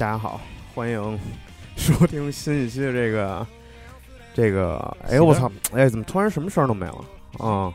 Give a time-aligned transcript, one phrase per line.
[0.00, 0.40] 大家好，
[0.74, 1.20] 欢迎
[1.76, 3.46] 收听新一期的这个
[4.32, 4.96] 这个。
[5.06, 5.52] 哎，我操！
[5.74, 7.04] 哎，怎么突然什么声儿都没了
[7.36, 7.70] 啊？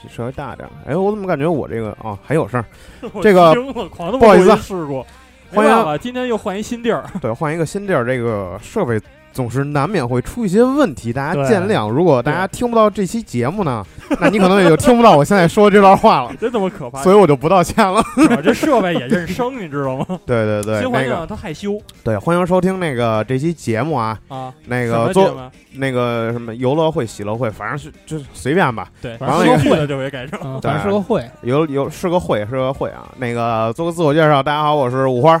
[0.00, 0.70] 这稍微大点儿。
[0.86, 3.10] 哎，我怎么感觉我这个啊还有声儿？
[3.20, 5.04] 这个不好意思，试过。
[5.52, 7.04] 欢迎，今天又换一新地儿。
[7.20, 9.00] 对，换一个新地儿，这个设备。
[9.36, 11.90] 总是难免会出一些问题，大家见谅。
[11.90, 13.84] 如果大家听不到这期节目呢，
[14.18, 16.34] 那你可能也就听不到我现在说这段话了。
[16.40, 17.02] 真这么可怕？
[17.02, 18.02] 所以我就不道歉了。
[18.34, 20.06] 我这设备也认生，你知道吗？
[20.24, 21.78] 对对对，新环境他害羞。
[22.02, 28.88] 对，欢迎收听那个这期节目啊啊，那个做那个什么游乐会、喜乐会，反正是就随便吧。
[29.02, 33.06] 对，然后那个会就给改成，对，是个会，有有是个会，是个会啊。
[33.18, 35.36] 那个做个自我介绍，大家好，我是五花。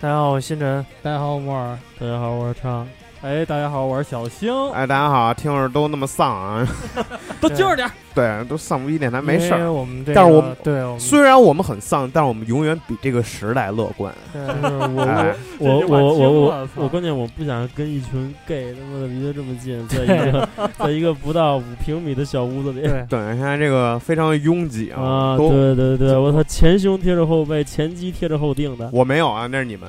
[0.00, 0.86] 大家好，我是新晨。
[1.02, 1.76] 大家好，我木耳。
[1.98, 2.86] 大家好，我是昌。
[3.24, 4.52] 哎，大家好，我是小星。
[4.72, 6.66] 哎，大家好，听着都那么丧啊，
[7.40, 7.88] 都揪着点。
[8.14, 9.70] 对，都丧不一电台没事儿。
[9.70, 14.12] 我们但是我们对，虽然我们很丧，但是我们永远比这个时代乐观。
[14.34, 22.80] 我我我我我我关键我不想跟一群 gay 他妈的离得这么近，在一个在一个不到五平米的小屋子里。
[23.08, 25.36] 对，现在这个非常拥挤啊。
[25.36, 28.90] 对对对，我操，前胸贴着后背，前肌贴着后腚的。
[28.92, 29.88] 我没有啊，那是你们。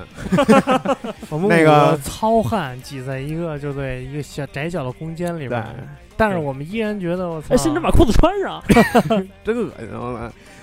[1.29, 3.23] 我们那个糙汉挤在。
[3.23, 5.63] 一个就在一个小窄小的空间里边，
[6.23, 7.53] 但是我们依然觉得我操！
[7.53, 8.63] 哎，现在把裤子穿上，
[9.43, 9.89] 真恶心！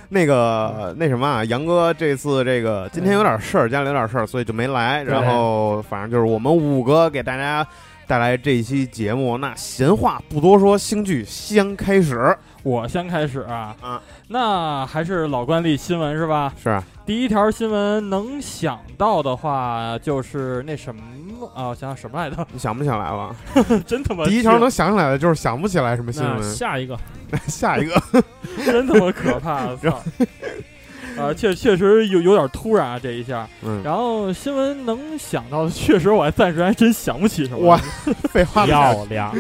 [0.09, 5.03] 那个那什么啊，杨哥这次这个今天有点事儿，家里有点事儿，所以就没来。
[5.05, 7.65] 然后反正就是我们五个给大家
[8.07, 9.37] 带来这一期节目。
[9.37, 12.35] 那闲话不多说，星剧先开始。
[12.63, 16.53] 我先开始啊，啊，那还是老惯例，新闻是吧？
[16.63, 16.81] 是。
[17.07, 21.03] 第一条新闻能想到的话，就是那什么
[21.55, 22.47] 啊，我想想什么来着？
[22.53, 23.35] 你想不起来了？
[23.87, 24.25] 真他妈！
[24.25, 26.43] 第一条能想起来的就是想不起来什么新闻。
[26.55, 26.99] 下一个，
[27.47, 28.03] 下一个，
[28.65, 29.67] 真他妈可怕！
[29.67, 30.03] 我操！
[31.19, 33.47] 啊，确确实有有点突然啊，这一下。
[33.63, 33.83] 嗯。
[33.83, 37.67] 然后新闻能想到的，确实我还暂时还真想不起什么。
[37.67, 37.81] 哇，
[38.31, 39.35] 废话漂亮，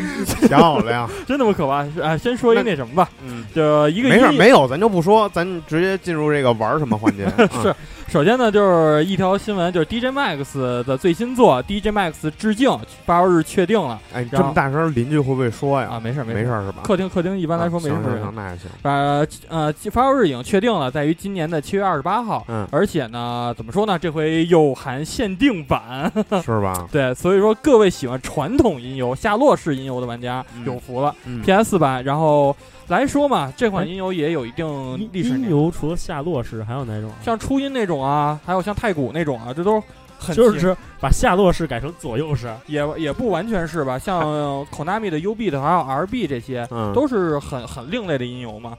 [0.48, 1.86] 漂亮，真他妈可怕？
[2.02, 3.08] 啊，先说一个那什么吧。
[3.24, 3.46] 嗯。
[3.54, 7.24] 就一个没事，没有咱就不说，咱直接进入这个玩什么环节。
[7.62, 7.74] 是。
[8.10, 12.68] 首先呢，就是一条新闻，就是 DJ Max 的最新作《DJ Max 致敬》
[13.06, 14.00] 发售日确定了。
[14.12, 15.90] 哎，这么大声，邻居会不会说呀？
[15.92, 16.82] 啊，没事没事是吧？
[16.82, 18.20] 客厅客厅一般来说没什么事。
[18.34, 18.68] 那也行。
[18.82, 22.44] 呃呃，发售日已经确定了，在于今年的七月二十八号。
[22.48, 22.66] 嗯。
[22.72, 23.96] 而且呢，怎么说呢？
[23.96, 26.10] 这回又含限定版，
[26.44, 26.84] 是吧？
[26.90, 31.14] 对，所以说各位喜欢传统音游、夏洛式音游的玩家有福了。
[31.44, 32.56] PS 版，然后。
[32.90, 35.28] 来说嘛，这款音游也有一定历史。
[35.30, 37.08] 音游除了夏洛式，还有哪种？
[37.22, 39.80] 像初音那种啊，还有像太古那种啊，这都
[40.18, 43.96] 很就是把夏洛式改成左右式，也也不完全是吧？
[44.00, 44.20] 像
[44.66, 48.76] Konami 的 U B 的还有 R B 这些，都是很很另类的音游嘛。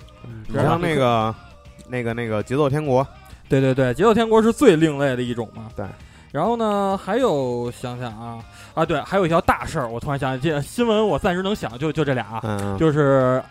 [0.54, 1.34] 然后那个
[1.88, 3.08] 那个那个节奏天国，
[3.48, 5.68] 对对对，节奏天国是最另类的一种嘛。
[5.74, 5.86] 对。
[6.34, 8.40] 然后呢，还有想想啊
[8.74, 12.42] 啊，对，还有一条大事儿，我突然想起这新闻，我暂时能想就就这俩，
[12.78, 13.42] 就是。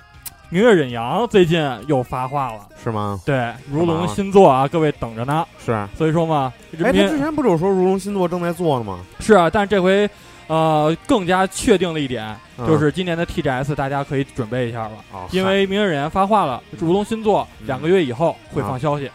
[0.52, 3.20] 明月忍阳最近又发话了，是吗？
[3.24, 5.46] 对，如龙新作啊，各位等着呢。
[5.64, 6.52] 是，所以说嘛，
[6.82, 8.98] 哎，他之前不是有说如龙新作正在做呢吗？
[9.20, 10.10] 是啊，但是这回，
[10.48, 14.92] 呃，更加确定了一点，就是今年的 TGS 大家可以准备一下了，
[15.30, 19.08] 因为明月忍阳发话了，如龙新作两个月以后会放消息。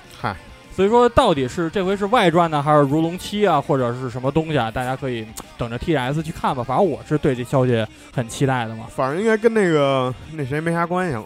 [0.76, 0.78] 嗨。
[0.78, 4.70] 所以说，到底是这回是外传呢，还是如龙七啊，或者是什么东西啊？
[4.70, 5.26] 大家可以
[5.58, 6.62] 等着 T S 去看吧。
[6.62, 8.86] 反正我是对这消息很期待的嘛。
[8.90, 11.24] 反正应该跟那个那谁没啥关系了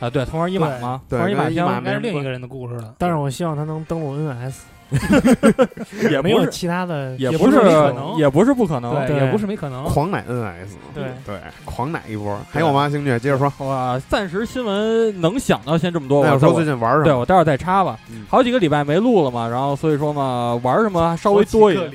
[0.00, 0.08] 啊。
[0.08, 2.94] 对，同儿一马嘛，同儿一马应该是另一个人的故事了。
[2.98, 4.64] 但是我希望他能登陆 N S。
[6.10, 9.84] 也没有其他的，也不是可能，也不是不可能，也不是没可能。
[9.84, 12.38] 狂奶 NS，对对，狂奶一波。
[12.50, 13.18] 还有吗，星爵？
[13.18, 13.52] 接着说。
[13.66, 16.20] 哇，暂时新闻能想到先这么多。
[16.20, 17.04] 我说最近玩什么？
[17.04, 17.98] 对我待会儿再插吧。
[18.28, 21.90] 好几个礼拜没录了嘛，然后所以说嘛，玩什么稍微多一点。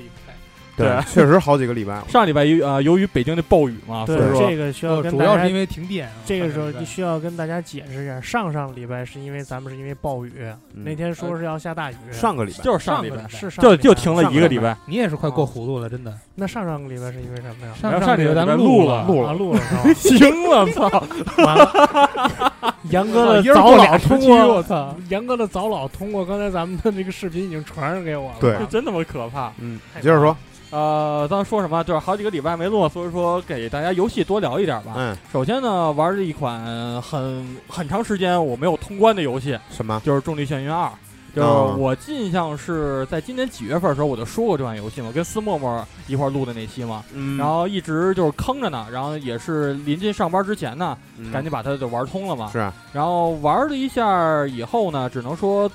[0.82, 2.02] 对，确实好几个礼拜。
[2.08, 6.10] 上礼拜由呃由于北京的暴雨嘛，对这个需要跟主要是因为停电。
[6.26, 10.32] 这个时候就需要跟大家解释一下，上上礼拜是因为咱们是因为暴雨，
[10.74, 11.96] 那天说是要下大雨。
[12.12, 14.76] 上个礼拜就是上个礼拜是上就就停了一个礼拜。
[14.86, 16.14] 你也是快过糊涂了，真的。
[16.36, 17.74] 那上上个礼拜是因为什么呀？
[17.80, 19.60] 上上礼拜咱们录了录了录了，
[19.96, 20.90] 行了，操！
[21.38, 24.96] 完了， 杨哥的早老通过，我操！
[25.10, 29.52] 杨哥的早老通过刚才咱们的那个视频已经传上给我了，对，真他妈可怕。
[29.60, 30.36] 嗯，接着说。
[30.72, 31.84] 呃，刚说什么？
[31.84, 34.94] 就是好几个礼拜没录，所以说给大家游戏多聊一点吧。
[34.96, 36.60] 嗯，首先呢，玩了一款
[37.02, 40.02] 很很长时间我没有通关的游戏，什么？
[40.04, 40.88] 就是《重力眩晕二》。
[41.34, 41.48] 就是
[41.78, 47.04] 我印象是在今年几月份的时候我就说过这款游戏嘛，跟思默默一块录的那期嘛。
[47.14, 47.38] 嗯。
[47.38, 50.98] 然后一直就是坑着呢，然后也是临近上班之前呢，
[51.32, 52.50] 赶紧把它就玩通了嘛。
[52.52, 52.60] 是。
[52.92, 55.70] 然后玩了一下以后呢，只能说。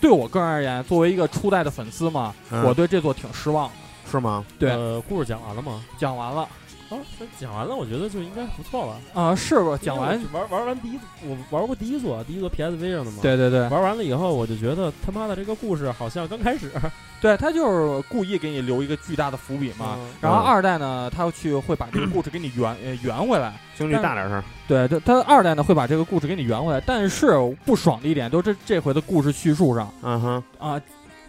[0.00, 2.32] 对我个人而言，作为一个初代的粉丝嘛，
[2.64, 3.74] 我对这座挺失望的。
[4.12, 4.44] 是吗？
[4.58, 5.82] 对，呃，故事讲完了吗？
[5.98, 6.48] 讲完了。
[6.90, 6.98] 啊，
[7.40, 9.34] 讲完了，我觉得就应该不错了啊！
[9.34, 13.16] 是不讲完玩玩完第一，我玩过第一座，第一座 PSV 上的嘛。
[13.22, 16.70] 对对对，玩完了以后，我就觉得他妈的这个故事好像刚开始。
[17.22, 19.96] 对他就是故意给你留一个巨大的伏笔嘛。
[20.20, 24.42] 然后二代呢，他去会把这个故事给你圆圆回来，兄弟大点声。
[24.68, 27.30] 对，他他二代呢会把这个故事给你圆回来，但是
[27.64, 30.78] 不爽的一点就是这这回的故事叙述上，嗯哼啊，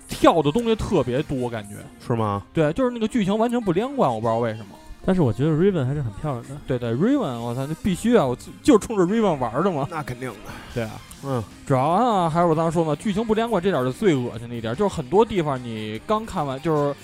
[0.08, 2.44] 跳的东西特别多，感觉是吗？
[2.54, 4.76] 对，就是那个剧情完全不连贯，我不知道为什么。
[5.06, 6.50] 但是我觉得 Raven 还是很漂亮的。
[6.66, 8.26] 对对，Raven，我操，那必须啊！
[8.26, 9.86] 我就冲着 Raven 玩的嘛。
[9.92, 10.36] 那肯定的。
[10.74, 10.92] 对啊，
[11.26, 14.74] 嗯，主要啊还是我刚才说嘛，剧情不连贯，这点是最恶心的一点。
[14.76, 16.96] 就是很多地方你刚看完，就是，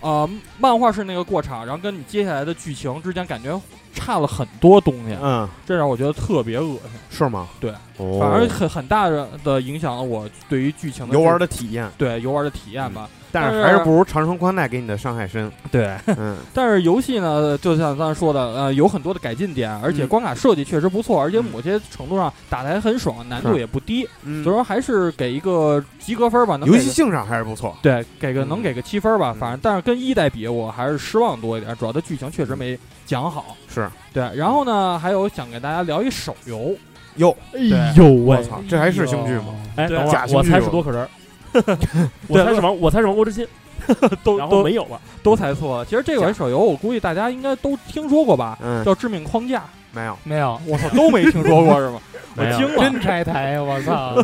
[0.00, 3.60] 呃，漫画是那个过场，然后跟你接下来的剧情之间感觉
[3.92, 5.16] 差了很多东西。
[5.22, 6.90] 嗯，这让我觉得特别恶心。
[7.10, 7.48] 是吗？
[7.60, 7.70] 对，
[8.18, 11.90] 反而很很大的的影响了我对于剧情的游玩的体验。
[11.98, 13.08] 对，游玩的体验吧。
[13.32, 15.50] 但是还是不如长城宽带给你的伤害深。
[15.70, 16.36] 对，嗯。
[16.52, 24.04] 但是游戏呢，就像刚才说的，呃，有很多的改进点，而且关卡设计确实不错，而且某些程度上打的还很爽，难度也不低。
[24.22, 26.58] 所以说还是给一个及格分吧。
[26.64, 27.76] 游戏性上还是不错。
[27.82, 29.34] 对，给个能给个七分吧。
[29.38, 31.76] 反正但是跟一代比，我还是失望多一点。
[31.76, 33.56] 主要的剧情确实没讲好。
[33.68, 34.28] 是对。
[34.34, 36.74] 然后呢，还有想给大家聊一手游。
[37.16, 39.46] 哟，哎呦我操，这还是星剧吗？
[39.76, 41.06] 哎，等会儿，我猜是多可人。
[42.28, 43.46] 我猜是王，我猜是王国之心。
[44.22, 45.84] 都都没有了， 都猜错了。
[45.84, 48.56] 其实这款手游，我估计大家应该都听说过吧？
[48.62, 49.60] 嗯，叫《致命框架》。
[49.92, 52.00] 没有，没有，我操，都没听说过是吗？
[52.36, 53.60] 我惊了，真拆台！
[53.60, 54.14] 我操，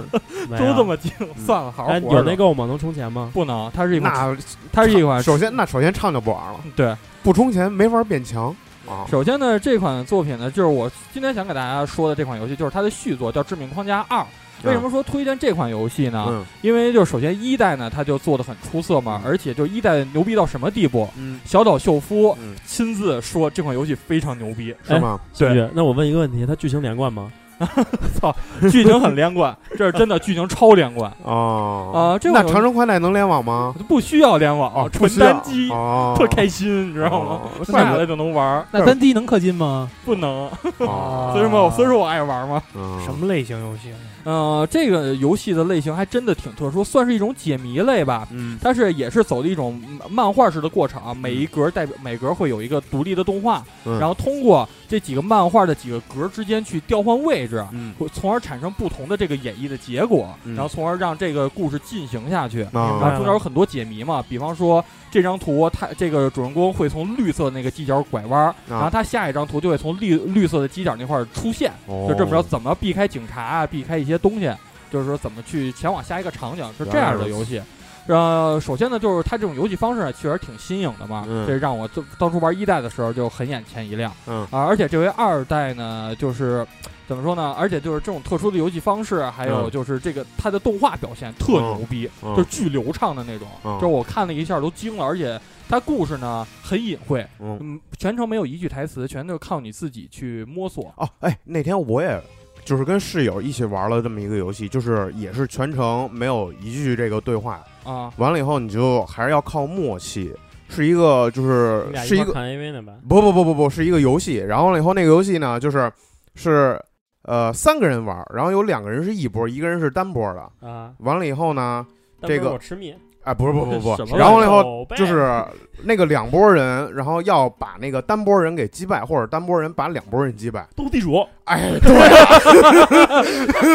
[0.50, 1.10] 都这么精，
[1.44, 2.66] 算了，好好有内购吗？
[2.66, 3.30] 能充钱吗？
[3.32, 4.36] 不能，它是一那
[4.70, 5.20] 它是一款。
[5.20, 6.60] 首先，那首先唱就不玩了。
[6.76, 6.94] 对，
[7.24, 8.54] 不充钱没法变强
[8.86, 9.02] 啊。
[9.10, 14.20] 首先呢，这款作品呢，就是我今天想给大家说的这款游戏，就是它的续作，叫《致命框架二》。
[14.64, 16.44] 为什么说推荐这款游戏呢？
[16.62, 21.08] 因为就是首先一代呢，它就做的很出色嘛，而且就一代牛逼到什么地步？
[21.44, 25.20] 小岛秀夫亲自说这款游戏非常牛逼，是吗？
[25.36, 25.68] 对。
[25.74, 27.30] 那我问一个问题，它剧情连贯吗？
[28.20, 28.36] 操，
[28.70, 32.18] 剧情很连贯，这是真的，剧情超连贯哦啊！
[32.18, 33.74] 这那长城宽带能联网吗？
[33.88, 37.40] 不需要联网，纯单机，特开心，你知道吗？
[37.64, 38.62] 下来就能玩。
[38.70, 39.90] 那单机能氪金吗？
[40.04, 40.50] 不能。
[40.78, 42.62] 所以说，所以说我爱玩吗？
[43.02, 43.90] 什么类型游戏？
[44.26, 48.26] 呃，这个游戏的类型还真的挺特殊，算是一种解谜类吧。
[48.32, 49.80] 嗯，但是也是走的一种
[50.10, 62.66] 漫画式的过程，每一格代表每格会有一个独立的动画，然后通过这几个漫画的几个格之间去调换位置，嗯，从而产生不同的这个演绎的结果，然后从而让这个故事进行下去。
[62.72, 74.16] 然后中间有很多解谜嘛，比方说这张图，他这个主人公会从绿色那个犄角拐弯，然后他下一张图就会从绿绿色的犄角那块出现，就这么着怎么避开警察啊，避开一些。
[74.16, 74.50] 东西，
[74.90, 77.60] 就是说怎么去前往下一个场景，是这样的游戏。
[78.06, 81.88] 呃，首先呢，就是它这种游戏方式确实挺新颖的嘛，这让我
[82.18, 84.12] 当初玩一代的时候就很眼前一亮。
[84.26, 86.64] 嗯啊，而且这回二代呢，就是
[87.08, 87.52] 怎么说呢？
[87.58, 93.48] 而且就是这种特殊的游戏方式，还有就是这个它的动画表现特牛逼，就是巨流畅的那种。
[93.64, 100.92] 就是我看了一下都惊了，而且它故事呢很隐晦，嗯，全程没有一句台词，全都靠你自己去摸索。
[100.96, 102.22] 哦，哎，那天我也。
[102.66, 108.12] 就是跟室友一起玩了这么一个游戏，就是也是全程没有一句这个对话啊。
[108.16, 110.34] 完了以后，你就还是要靠默契，
[110.68, 112.94] 是一个就是是一个看 AV 呢吧？
[113.08, 114.38] 不不不不不是一个游戏。
[114.38, 115.90] 然后了以后那个游戏呢，就是
[116.34, 116.76] 是
[117.22, 120.92] 呃三个人玩，然后有两个人是一波，一个人是单波的啊。
[120.98, 121.86] 完了以后呢，
[122.22, 122.92] 这个我吃蜜。
[123.22, 125.44] 哎，不是不不不， 然后了以后就是
[125.82, 130.66] 那个两拨人，然后要把那个单拨人给击败，或者单拨人把两拨人击败。
[130.76, 131.92] 斗地主，哎， 对，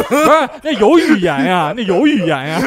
[0.07, 2.61] 不是那有语言呀， 那有语言呀，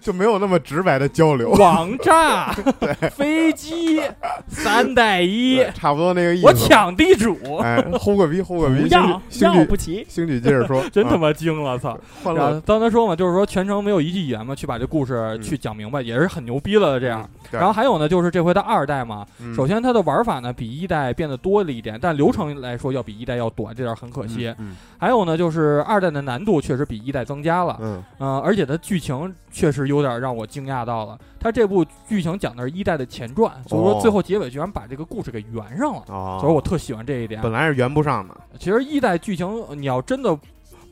[0.00, 1.50] 就没有那么直白的交流。
[1.52, 4.02] 网炸，对，飞机，
[4.48, 6.46] 三带一，差不多那个意思。
[6.46, 10.04] 我抢地主，哎，呼个逼，呼个逼，要要不起。
[10.08, 11.98] 星举接着说， 真他妈惊了，操！
[12.24, 15.76] 然后刚才说嘛，就是说全程没有一句语言嘛，去把这故事去讲。
[15.76, 17.28] 明白也是很牛逼了，这样。
[17.50, 24.54] 然后还有呢，就是这回的二代嘛，首先它的玩法呢比一代变得多了一点，但流程来说要比一代要短，这点很可惜。
[24.98, 27.78] 还有呢，就是二代的难度确实比一代增加了，
[28.18, 31.18] 嗯，而且它剧情确实有点让我惊讶到了。
[31.38, 36.02] 它这部剧情讲的是一代的前传，所以说最后结尾居然把这个故事给圆上了，
[36.40, 37.40] 所以我特喜欢这一点。
[37.42, 40.36] 本来是圆不上的，其实一代剧情你要真的。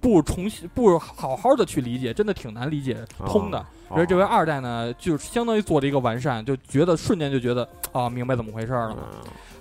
[0.01, 3.65] 不重新不好好的去理解，真的挺难理解通的。
[3.95, 8.97] 所以这回二代呢，就相当于做了一个完善，就觉得瞬间就觉得啊，明白怎么回事了。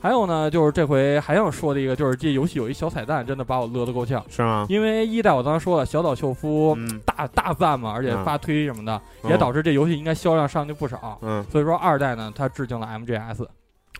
[0.01, 4.21] 还有呢，就是这回还想说的一个，就是这游戏有一小彩蛋，真的把我乐得够呛。
[4.29, 4.65] 是吗？
[4.67, 11.17] 因为一代我刚才说了，小岛秀夫大大赞嘛，而且发推什么的，也导致这游戏应该销量上去不少。
[11.21, 13.45] 嗯，所以说二代呢，它致敬了 MGS。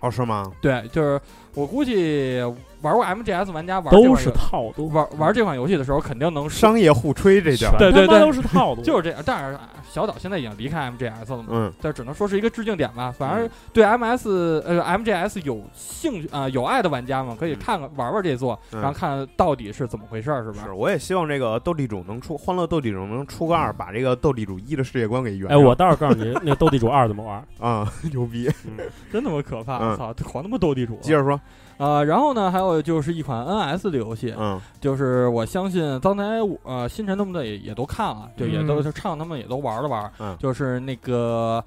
[0.02, 0.52] 哦，是吗？
[0.60, 1.22] 对，就是
[1.54, 2.42] 我估计。
[2.84, 9.24] 玩过 MGS 玩家玩都是套路，玩玩这款游戏的时候肯定能商业互吹这叫，对对对，都是套路， 就是这样。
[9.26, 9.58] 但是
[9.90, 13.10] 小岛现在已经离开 MGS 了嘛，嗯，这只能说是一个致敬点吧。
[13.18, 14.28] 反正对 MS
[14.66, 20.66] 呃 MGS 有兴趣啊有爱的玩家们可以看看玩玩这座，然后看到底是怎么回事，是吧？
[20.66, 25.50] 是，我也希望这个斗地主能出欢乐斗地主能出个二，把这个斗地主一的世界观给圆。
[25.50, 27.90] 哎，我倒是告诉你，那个斗地主二怎么玩 啊？
[28.12, 28.52] 牛逼，
[29.10, 29.78] 真他妈可怕！
[29.92, 30.98] 我操，狂他妈斗地主！
[31.02, 31.40] 接着说。
[31.78, 36.24] 呃，然后呢，还有就是一款 NS 的游戏，嗯，就是我相信刚才
[36.64, 41.64] 呃星辰他们的也也都看了，就也都是唱他们也都玩了玩，嗯，就是那个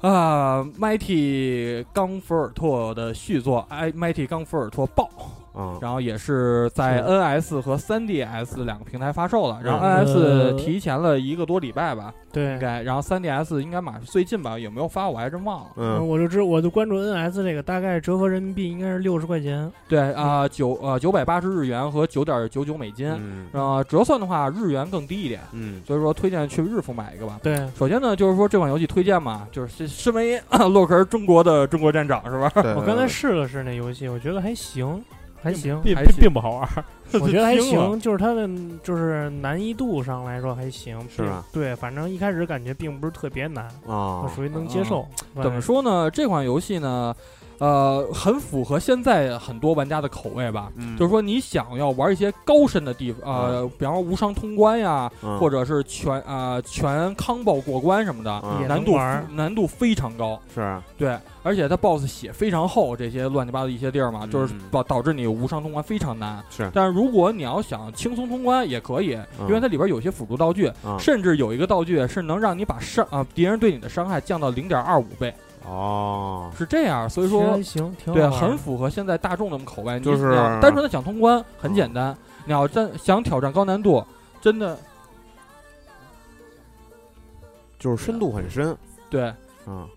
[0.00, 5.08] 啊，Mighty 冈福尔托的续作，哎，Mighty 冈福尔托爆。
[5.54, 15.66] 嗯，然后也是在 NS 和 3DS 两个平台发售了，然后 NS 提前了一个多礼拜吧，对，应该，然后 3DS 应该马上最近吧，有没有发我还真忘了。
[15.76, 19.70] 嗯，我就知我就关注 NS 这个，大概折合人民币应该是六十块钱。
[19.88, 23.10] 对啊，九呃九百八十日元和九点九九美金，
[23.52, 27.40] 啊，折算的话日元更低一点，嗯，所以说推荐去日服买一个吧。
[27.42, 30.40] 对，首先呢，就是说这款游戏推荐嘛，就是身为
[30.70, 32.52] 洛克人中国的中国站长是吧？
[32.76, 35.02] 我刚才试了试那游戏，我觉得还行。
[35.42, 36.68] 还行，并并不好玩，
[37.20, 38.48] 我觉得还行，就是它的
[38.82, 41.44] 就是难易度上来说还行，是吧？
[41.52, 45.06] 对，反正一开始感觉并不是特别难啊，属于能接受。
[45.42, 46.10] 怎么说呢？
[46.10, 47.14] 这款游戏呢？
[47.60, 58.30] 呃，很符合现在很多玩家的口味吧，就是说你想要玩一些高深的地方，呃，比方说无伤通关呀，或者是全啊全 combo 过关什么的，
[58.66, 58.96] 难度
[59.30, 60.60] 难度非常高，是
[60.96, 66.42] 对，而且它 boss 血非常厚，这些乱七八糟一些地儿嘛，就是导导致你无伤通关非常难。
[66.48, 75.34] 是，但是如果你要想轻松通关也可以，因为它里边有些辅助道具，甚至有一个道具是能让你把伤啊敌人对你的伤害降到零点二五倍。
[75.64, 80.00] 哦，是这样，所以说行，对，很符合现在大众的口味。
[80.00, 84.04] 就是单纯的想通关很简单，你要真想挑战高难度，
[84.40, 84.78] 真的
[87.78, 88.76] 就是深度很深。
[89.08, 89.32] 对，
[89.66, 89.88] 嗯，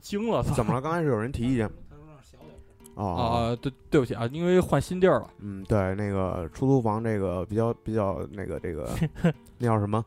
[0.00, 0.42] 惊了！
[0.42, 0.80] 怎么了？
[0.80, 1.70] 刚开始有人提意见。
[2.94, 5.28] 哦啊，对，对不起啊，因为换新地儿了。
[5.40, 8.88] 嗯，对，那个出租房这个比较比较那个这个
[9.58, 10.02] 那叫什么？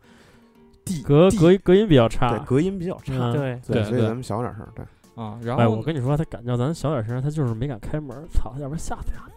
[1.03, 5.37] 隔隔音隔音比较差，对，隔音比较差，对对，所以咱们小点声，对啊。
[5.43, 9.29] 然后我跟你说，他敢叫咱小点声，他就是没敢开门，操，要不然吓死 他。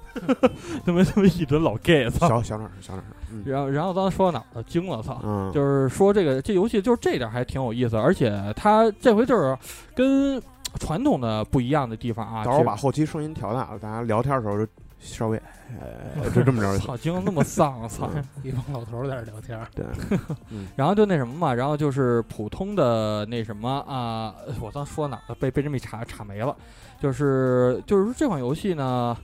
[0.84, 3.42] 他们他们一直老 gay，操，小小点声，小点声。
[3.46, 4.62] 然后然后刚才说到哪了？
[4.64, 5.18] 惊了，操！
[5.24, 9.56] 嗯，就是说这个这游戏就是这点还挺有意思，而且他这回就是
[9.94, 10.42] 跟
[10.78, 12.44] 传统的不一样的地方啊。
[12.44, 14.70] 到时候把后期声音调大了，大家聊天的时候就。
[15.02, 15.36] 稍微，
[15.78, 16.78] 呃，就这么着。
[16.78, 18.08] 操，惊那么丧， 操！
[18.42, 19.60] 一帮老头在这聊天。
[19.74, 19.84] 对，
[20.76, 25.34] 然后就那什么嘛，然后就是普通的那什么啊，我刚说哪了？
[25.34, 26.56] 被被这么一查查没了。
[27.00, 29.16] 就是就是这款游戏呢，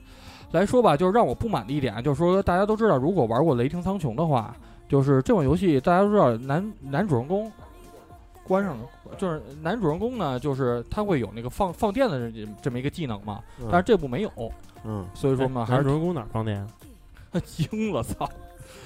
[0.50, 4.54] 来说吧，就是让我不满的一点，就是说大家都知道，如果玩过《雷霆苍穹》的话，
[4.88, 7.50] 就是这款游戏大家都知道，男男主人公
[8.48, 8.84] 关上了，
[9.18, 13.40] 就是男主人公呢，就是他会有那个放放电的这么一个技能嘛，
[13.70, 14.32] 但是这部没有。
[14.84, 16.66] 嗯，所以说嘛，还是主人公哪放电？
[17.44, 18.28] 惊了，操！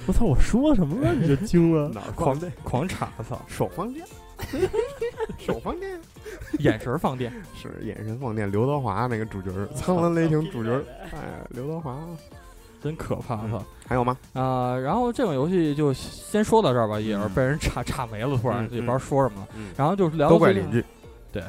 [0.07, 1.89] 我操，我说什么了你就惊了？
[1.95, 3.41] 哪狂狂插，操！
[3.47, 4.05] 手放电，
[5.39, 6.01] 手放电，
[6.59, 8.51] 眼神放电，是眼神放电。
[8.51, 11.97] 刘德华那个主角，苍蓝雷霆主角，哎，刘德华，
[12.83, 13.63] 真可怕，操！
[13.87, 14.17] 还有吗？
[14.33, 19.49] 啊，然后这款游戏就先说到这儿吧，也是被人 插插没了，突然也不知道说什么了。
[19.77, 20.85] 然后就是聊都怪邻居，
[21.31, 21.43] 对，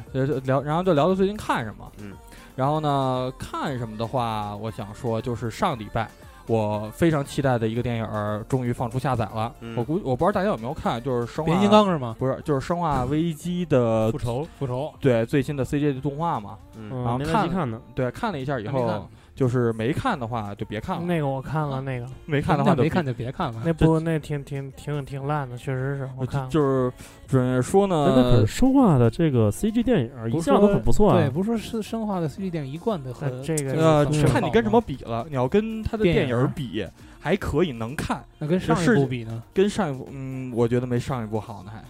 [0.44, 2.12] 聊，然后就聊到最近看什么，嗯。
[2.54, 6.08] 然后呢，看什么的话，我想说就是上礼拜
[6.46, 9.52] 我非常期待的一个电影终于放出下载了。
[9.76, 12.14] 我估我不知道大家有没有看，就是生化变形金刚是吗？
[12.16, 14.92] 不是，就是生化危机的 复仇复仇。
[15.00, 16.56] 对，最新的 CG 动画嘛。
[16.76, 19.08] 嗯，然后看看呢，对，看了一下以后。
[19.34, 21.04] 就是没看的话就别看了。
[21.04, 23.62] 那个我看了，那个没看的话没看就别看了。
[23.64, 26.08] 那部那挺挺挺挺烂的，确实是。
[26.16, 26.92] 我看就是
[27.26, 31.18] 准确说呢，那可是生化的这个 CG 电影一向都很不错啊。
[31.18, 35.26] 对，不是说是生化的 CG 电影一贯的很这个呃，看你跟什么比了。
[35.28, 36.86] 你要跟他的电影比，
[37.18, 38.24] 还可以能看。
[38.38, 39.42] 那跟上一部比呢？
[39.52, 41.82] 跟上一部，嗯，我觉得没上一部好呢，还。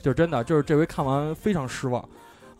[0.00, 2.02] 就真的就是这回看完非常失望。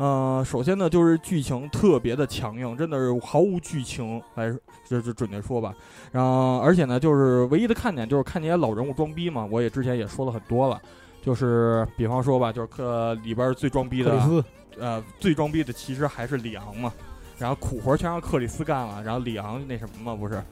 [0.00, 4.50] 呃，首先呢，就是剧情特别的强硬，真的是毫无剧情来，
[4.88, 5.75] 这这准确说吧。
[6.11, 9.47] 然后，而且呢，就是唯一的看点就是看那些老人物装逼嘛。
[9.50, 10.80] 我也之前也说了很多了，
[11.23, 14.42] 就是比方说吧，就是克里边最装逼的，
[14.78, 16.90] 呃，最装逼的其实还是里昂嘛。
[17.37, 20.42] 然后苦活全让克里斯干了，然后里昂那什么嘛，不是？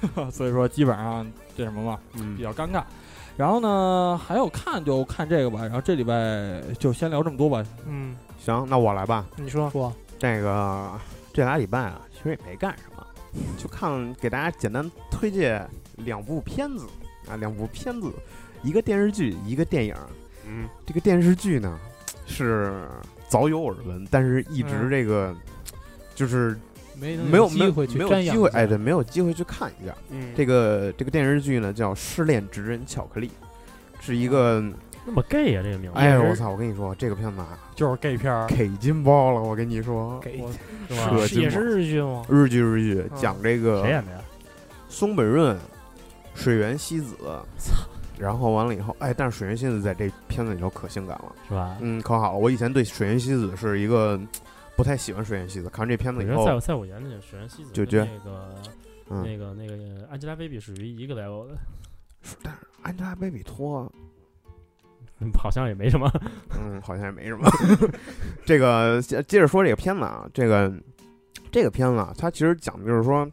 [0.32, 1.98] 所以说基本上这什么嘛，
[2.34, 2.82] 比较尴尬。
[3.36, 5.60] 然后呢，还有看就看这个吧。
[5.64, 7.62] 然后这礼拜就先聊这么多吧。
[7.86, 8.16] 嗯。
[8.38, 9.26] 行，那我来吧。
[9.36, 10.92] 你说说这个
[11.32, 13.06] 这俩礼拜啊，其实也没干什么，
[13.58, 16.86] 就看给大家简单推荐两部片子
[17.28, 18.10] 啊，两部片子，
[18.62, 19.94] 一个电视剧，一个电影。
[20.46, 21.78] 嗯，这个电视剧呢
[22.26, 22.88] 是
[23.28, 25.36] 早有耳闻，但是一直这个
[26.14, 26.58] 就是
[26.94, 29.94] 没没有机会去没有机会哎，对，没有机会去看一下。
[30.08, 33.28] 嗯，这个这个电视剧呢叫《失恋职人巧克力》，
[34.00, 34.64] 是一个。
[35.08, 35.98] 那么 gay 啊，这个名字！
[35.98, 36.50] 哎，我操！
[36.50, 39.40] 我跟你说，这个片子啊，就是 gay 片给金包了！
[39.40, 40.44] 我跟你说，给
[41.26, 42.26] 是也是日剧吗？
[42.28, 44.20] 日剧，日剧，讲这个谁演的呀？
[44.90, 45.56] 松本润、
[46.34, 47.16] 水原希子。
[47.56, 47.88] 操！
[48.18, 51.78] 然后完了以后，哎，但是水原希子在这片子里头可性感了，是吧？
[51.80, 52.38] 嗯，可好了。
[52.38, 54.20] 我以前对水原希子是一个
[54.76, 58.08] 不太喜欢水原希子，看完这片子以后，在在我眼里，水原希子就觉得
[59.08, 61.56] 那个那个那个 Angelababy 属于一个 level 的，
[62.42, 63.90] 但是 Angelababy 脱。
[65.36, 66.10] 好像也没什么，
[66.58, 67.48] 嗯，好像也没什么。
[68.46, 70.72] 这个接接着说这个片子啊，这个
[71.50, 73.28] 这个片子啊，它其实讲的就是说，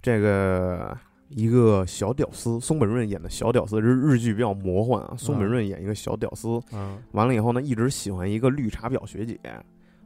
[0.00, 0.96] 这个
[1.28, 5.14] 一个小屌丝，松本润演的小屌丝，日日剧比较魔幻啊。
[5.16, 9.38] 松本润演一个小屌丝，嗯，完了以后呢，一直喜欢一个绿茶婊学姐，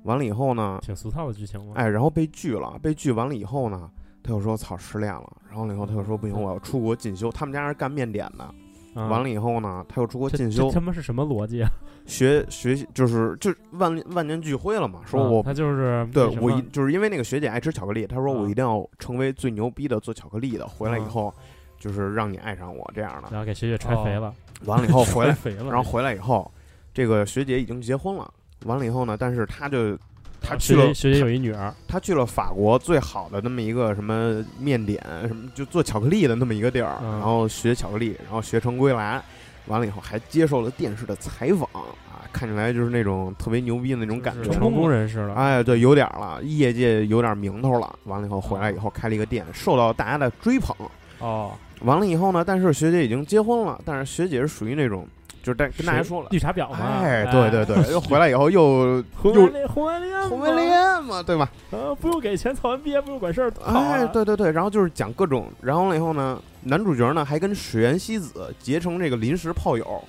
[0.05, 1.73] 完了以后呢，挺俗套的剧情嘛。
[1.77, 3.91] 哎，然后被拒了，被拒完了以后呢，
[4.23, 7.31] 他又说操失恋了，然后以后他又说不行，我要出国进修。
[7.31, 8.55] 他们家是干面点的。
[8.95, 10.71] 完了以后呢，他又出国进修。
[10.71, 11.71] 他妈是什么逻辑啊？
[12.07, 15.01] 学学习就是就万万念俱灰了嘛。
[15.07, 20.67] 说我他就是对我一就是因为那个学姐爱吃巧克力，他说我一定要成为最牛逼的做巧克力的。
[20.67, 21.33] 回来以后
[21.79, 23.29] 就是让你爱上我这样的。
[23.31, 24.35] 然后给学姐踹肥了。
[24.67, 25.65] 完了以后回来 肥了。
[25.65, 26.51] 然后回来以后，
[26.93, 28.33] 这个学姐已经结婚了。
[28.67, 29.99] 完了以后呢，但是他就。
[30.47, 31.75] 他去了，学姐有一女儿。
[31.89, 39.23] 他去了法国最好的那么一个什么面点，什么就做巧克力的那么一个地儿，然后学巧克力，然后学成归来，
[39.67, 45.35] 完了以后还接受了电视的采访啊，看起来就是那种特别牛逼的那种感觉，成功人士了。
[45.35, 47.99] 哎，对，有点了，业界有点名头了。
[48.05, 50.77] 完了以后回来以后开了一个店，受到大家的追捧。
[51.21, 55.07] 哦，完了以后呢，但是学姐已经结婚了，但是学姐是属于那种。
[55.45, 61.49] 就是跟跟大家说了，绿茶婊嘛，哎，对对对，又回来以后又 又红外恋，红外恋嘛，对吧？
[61.71, 70.03] 呃，不用给钱，草完毕业不用管事儿，哎，对对对，然后就是讲各种，然后了以后呢，男主角呢还跟水原希子结成这个临时炮友。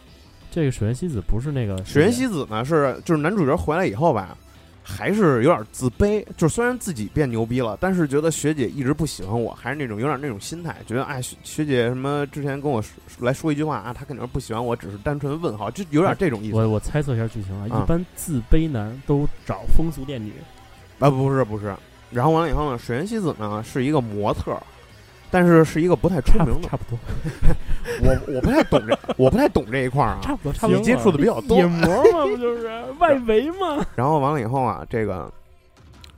[0.50, 4.38] 这个水原希子不是那个水原希子呢，是就是男主角回来以后吧。
[4.88, 12.84] 还是有点自卑，就是虽然自己变牛逼了，但是觉得学姐一直不喜欢我，还是那种有点那种心态，觉得哎学姐什么之前跟我
[13.20, 16.56] 来说一句话啊，她肯定是不喜欢我，只是单纯问好，就有点这种意思。
[16.56, 20.32] 我我猜测一下剧情啊，一般自卑男都找风俗店女，
[21.00, 21.76] 啊不是不是，
[22.12, 24.56] 然后完了以后呢，水原希子呢是一个模特。
[25.36, 26.98] 但是是一个不太出名的，差不多。
[28.02, 30.20] 我我不太懂这，我不太懂这一块儿啊。
[30.22, 30.80] 差不多，差不多。
[30.80, 31.58] 你接触的比较多。
[31.58, 32.70] 野模嘛，不就是
[33.00, 33.86] 外围嘛？
[33.98, 35.30] 然后完了以后啊，这个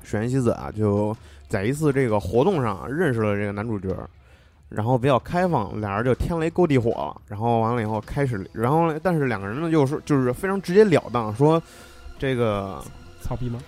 [0.03, 3.89] 水原希子啊，就在一次这个活动上认识了这个男主角，
[4.69, 7.19] 然后比较开放，俩人就天雷勾地火。
[7.27, 11.59] 然后完了以后开始，然后但是两个人呢，就是就是非常直截了当说，
[12.19, 12.79] 这个
[13.19, 13.59] 操逼吗？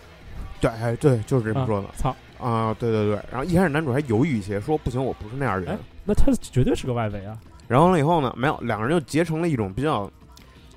[0.62, 1.88] 对，对，就是这么说的。
[1.98, 2.16] 操。
[2.40, 5.78] 啊，对对对，然后一开始男主还犹豫一些，说不行，我不是那样人。
[6.06, 7.38] 那他绝对是个外围啊。
[7.68, 10.10] 然后完了以后呢，没有，两个人就结成了一种比较，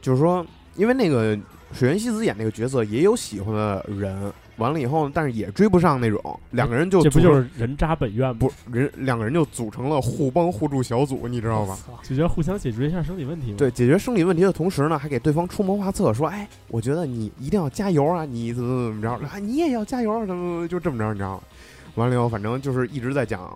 [0.00, 0.44] 就是说，
[0.74, 1.38] 因为那个
[1.72, 4.32] 水原希子演那个角色也有喜欢的人。
[4.56, 8.36] 完了以后，但是也追不上那种，两个人就这不就是人渣本愿吗？
[8.38, 11.78] 不，人两个人就组成了互帮互助小组，你知道吗？
[12.02, 13.54] 就觉得互相解决一下生理问题。
[13.54, 19.10] 对，解决生理问题的同时呢，还给对方出谋划策，说：“哎，我觉得你一定要加油啊，你怎么怎么着？
[19.26, 21.12] 啊，你也要加油啊，怎么就这么着？
[21.12, 21.42] 你知道吗？”
[21.96, 23.50] 完了以后，反正就是一直在讲，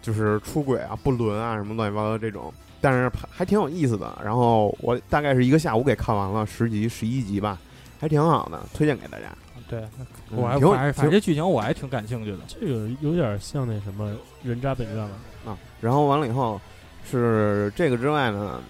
[0.00, 4.18] 就是出轨啊、不伦啊什么乱七八糟这种，但是还挺有意思的。
[4.24, 7.58] 然后我大概是一个下午给看完了十集、十一集吧，
[7.98, 9.24] 还挺好的，推荐给大家。
[9.72, 9.88] 对，
[10.30, 12.38] 我还反正这剧情我还挺感兴趣的。
[12.46, 15.10] 这个有点像那什么人渣本愿了
[15.46, 15.56] 啊。
[15.80, 16.60] 然后完了以后，
[17.10, 18.60] 是这个之外呢，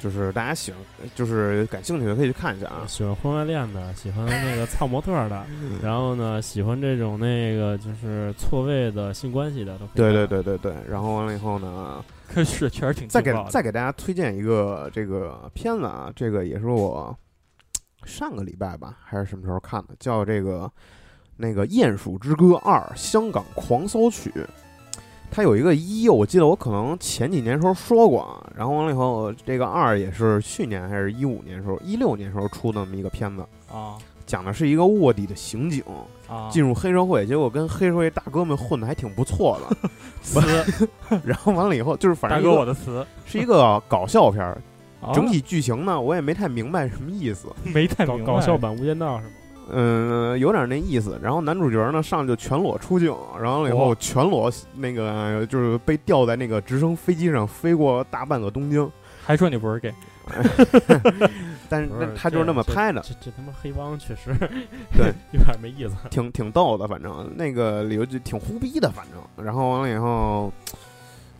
[0.00, 0.80] 就是大家喜欢，
[1.14, 2.84] 就是感兴趣的可以去看一下啊。
[2.88, 5.46] 喜欢婚外恋的，喜欢那个 操模特的，
[5.80, 10.74] 然后呢，喜欢这种那个就是错位的性关系的，都对对对对对。
[10.88, 12.04] 然后完了以后呢，
[12.44, 17.16] 是确实挺再给再给大家推荐一个这个片子啊，这个也是我。
[18.04, 19.94] 上个礼拜吧，还是什么时候看的？
[19.98, 20.70] 叫这个
[21.36, 24.30] 那个《鼹鼠之歌二：香港狂骚曲》。
[25.32, 33.46] 它有一个一，我记得我可能前几年时候说过啊，然后完了以后，这个二也是去年还是一五年时候，一六年时候出的那么一个片子。
[33.72, 33.94] 啊，
[34.26, 35.84] 讲的是一个卧底的刑警
[36.28, 39.88] 啊，进入黑社会，结果跟黑社会大哥们混的还挺不错的，
[40.20, 40.40] 词，
[41.24, 43.06] 然后完了以后就是反正大哥我的词。
[43.24, 44.60] 是一个搞笑片儿，
[45.14, 49.32] 整体剧情呢我也没太明白什么意思， 没太搞搞笑版《无间道》是吗？
[49.72, 51.16] 嗯，有点那意思。
[51.22, 58.90] 然后男主角呢，上就全裸出镜，然后以后全裸那个就是被吊在那个直升飞机上飞过大半个东京，
[59.24, 59.94] 还说你不是 gay，
[61.68, 63.00] 但是他就是那么拍的。
[63.02, 64.34] 这这他妈黑帮确实
[64.96, 65.12] 对。
[65.32, 67.30] 有点没意思，挺挺逗的，反正。
[67.36, 69.44] 那个理由就挺胡逼的，反正。
[69.44, 70.52] 然后完了以后，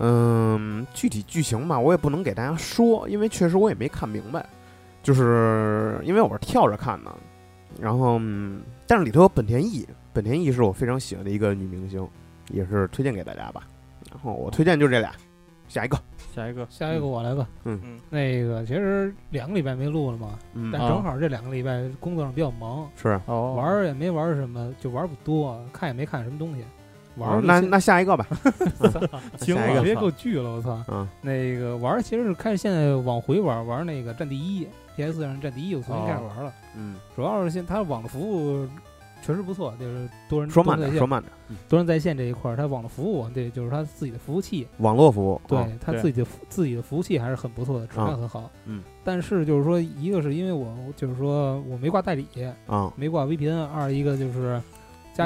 [0.00, 4.44] 嗯，具体剧情吧，我也不能给大家说，因为确实我也没看明白，
[5.02, 7.14] 就是因为我是跳着看的。
[7.78, 12.06] 然后，嗯，但是里头有本田翼，本田翼是我非常喜欢的一个女明星，
[12.50, 13.62] 也是推荐给大家吧。
[14.10, 15.12] 然后我推荐就这俩，
[15.68, 15.96] 下一个，
[16.34, 17.46] 下一个，下一个我来吧。
[17.64, 26.64] 嗯嗯，那个其实两个礼拜没录了嘛，嗯，但正好这两个礼拜工作上比较忙，是哦，玩也没玩什么，就玩不多，看也没看什么东西。
[27.20, 28.26] 玩那那下一个吧
[29.38, 30.82] 行下一个别给我拒了，我操！
[30.88, 36.52] 嗯，那个玩其实是开始现在往回玩，玩那个战地一，PS 上战地一我重新开始玩了。
[36.76, 38.66] 嗯，主要是现它网络服务
[39.22, 41.30] 确实不错，就是多人说慢点，说慢点，
[41.68, 48.50] 多人在线这一块儿，它网络服务对，就是它自己的服务器，网络服务，对它自己的自己的服务器还是很不错的，质量很好。
[48.64, 52.26] 嗯，但是就是说，一个是因为我就是说我没挂代理
[52.66, 54.60] 啊，没挂 VPN，二一个就是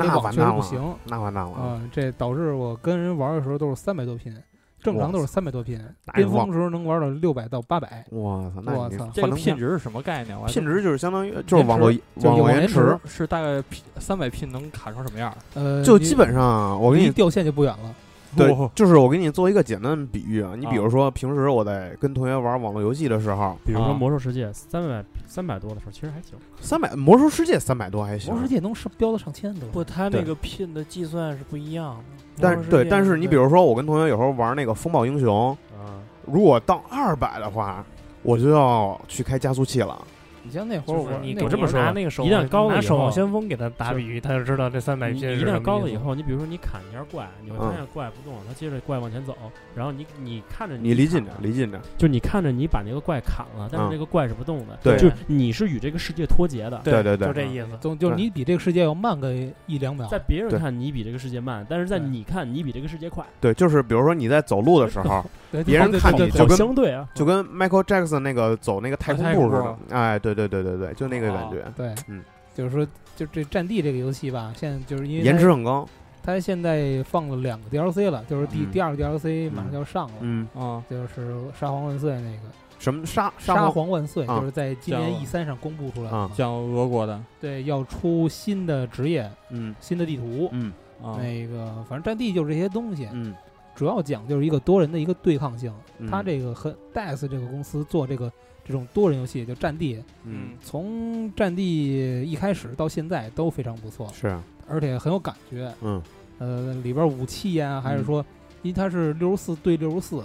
[0.00, 4.35] 家里网确实不行，那完蛋了啊，这导致我跟人玩的时候都是三百多频。
[4.83, 5.80] 正常都是三百多频，
[6.12, 8.04] 巅峰时候能玩到六百到八百。
[8.11, 8.61] 我操！
[8.70, 9.09] 我操！
[9.14, 10.38] 这个频值是什么概念？
[10.44, 13.64] 频值就是相当于就是网络网络延迟，是大概
[13.96, 15.35] 三百频能卡成什么样？
[15.54, 17.94] 呃，就基本上我给你掉线就不远了。
[18.38, 26.38] 对，就是我给你做一个简单的比喻啊，你比如说平时我在跟同学玩网络游戏的时候，比如说魔兽世界三百三百多的时候，其实还行。
[26.60, 29.68] 三百魔兽世界三百多还行，魔兽世界能上标的上千多。
[29.70, 32.04] 不，它那个拼的计算是不一样的。
[32.40, 37.84] 但对，但是你比如说我跟同学有时候玩那个风暴英雄，啊，如果到二百的话，
[38.22, 40.02] 我就要去开加速器了。
[40.44, 49.35] 你像那会儿我你我这么说，拿那个手一旦高了拿守望先锋给他打比喻，他就知道这三百 P 一旦高了以后，你比如说你砍一下怪，你会发现怪不动，他接着怪往前走，
[49.74, 57.96] 然后你你看着你离近点，离近点，就你看着你把那个怪砍了，但是那个怪是不动的，对，就你是与这个世界脱节的，对对对，就这意思。
[57.96, 59.33] 就是你比这个世界要慢个
[59.66, 63.24] 一两秒，在别人看你比这个世界慢，但是在你看你比这个世界快。
[63.40, 65.24] 对，就是比如说你在走路的时候，
[65.64, 71.64] 别人看你就跟相对啊，就跟 Michael Jackson 那个走那个太空步似的，哎，对对对对对，就那个感觉。
[71.76, 72.22] 对，嗯，
[72.54, 75.88] 就是说，就这战地这个游戏吧，现在就是因为颜值很高，
[76.22, 82.52] 它现在放了两个 DLC 了，就是第第二个 DLC 马上就要上了，嗯啊，就是沙皇万岁那个。
[82.76, 90.70] 什么沙沙皇万岁，就是在今年 E 三上公布出来的，讲俄国的，对，要出新的职业，嗯，新的地图，嗯，
[91.16, 93.34] 那个反正战地就是这些东西，嗯，
[93.74, 95.72] 主要讲就是一个多人的一个对抗性。
[95.98, 98.30] 嗯他这个和 DICE 这个公司做这个
[98.64, 104.37] 这种多人游戏，就战地，嗯，从战地一开始到现在都非常不错，是，
[104.68, 106.03] 而且很有感觉，嗯，
[106.38, 108.24] 呃，里边武器呀，还是说，
[108.62, 110.24] 因为它是六十四对六十四，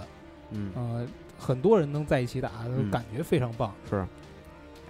[0.50, 1.06] 嗯，呃。
[1.42, 2.50] 很多人能在一起打，
[2.92, 3.72] 感觉非常棒。
[3.88, 4.06] 是，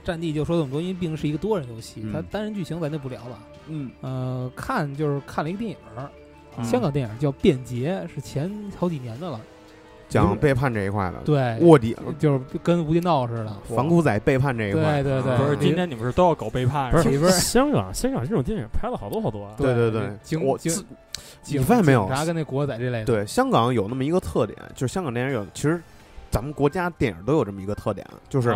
[0.03, 3.39] 战地就说这么多，因为毕竟是一个多人游戏，它单人剧情咱就不聊了。
[3.69, 9.41] 嗯，呃，看就是看了一个电影，香港电影叫《变节》，是前好几年的了，
[10.11, 11.18] 讲背叛这一块的。
[11.25, 15.03] 对，卧底就是跟《无间道》似的，反骨仔背叛这一块。
[15.03, 16.90] 对对对，不是今天你们是都要搞背叛？
[16.90, 19.49] 不是里边香港香港这种电影拍了好多好多。
[19.57, 20.70] 对对对，我警
[21.46, 22.07] 你发现没有？
[22.09, 23.05] 啥跟那国仔这类的。
[23.07, 25.81] 对，香港有那么一个特点，就是香港电影有其实。
[26.33, 28.55] 咱们国家电影都有这么一个特点，就是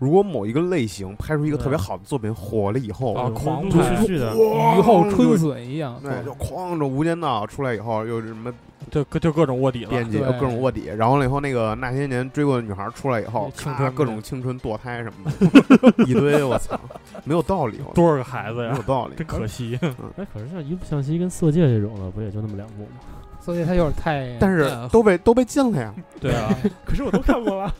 [0.00, 8.50] 如果某一个类型拍出一个特别好的作品火了以后，啊，狂陆续续的雨后春笋一样，对，就哐着《无间道》出来以后，又什么
[8.90, 16.80] 就就各种卧底了，编辑各种卧底，然后了以后那个那些年追过的女孩出来以后，咔各种青春堕胎什么的，一堆， 我操，
[17.24, 19.78] 没有道理，多少个孩子呀，没有道理，真可惜。
[20.16, 23.19] 哎，可是像一部象棋跟色戒这种的，不也就那么两部吗？
[23.52, 25.94] 所以他有点太， 但是都被都被禁了呀。
[26.20, 27.74] 对啊， 可是我都看过了。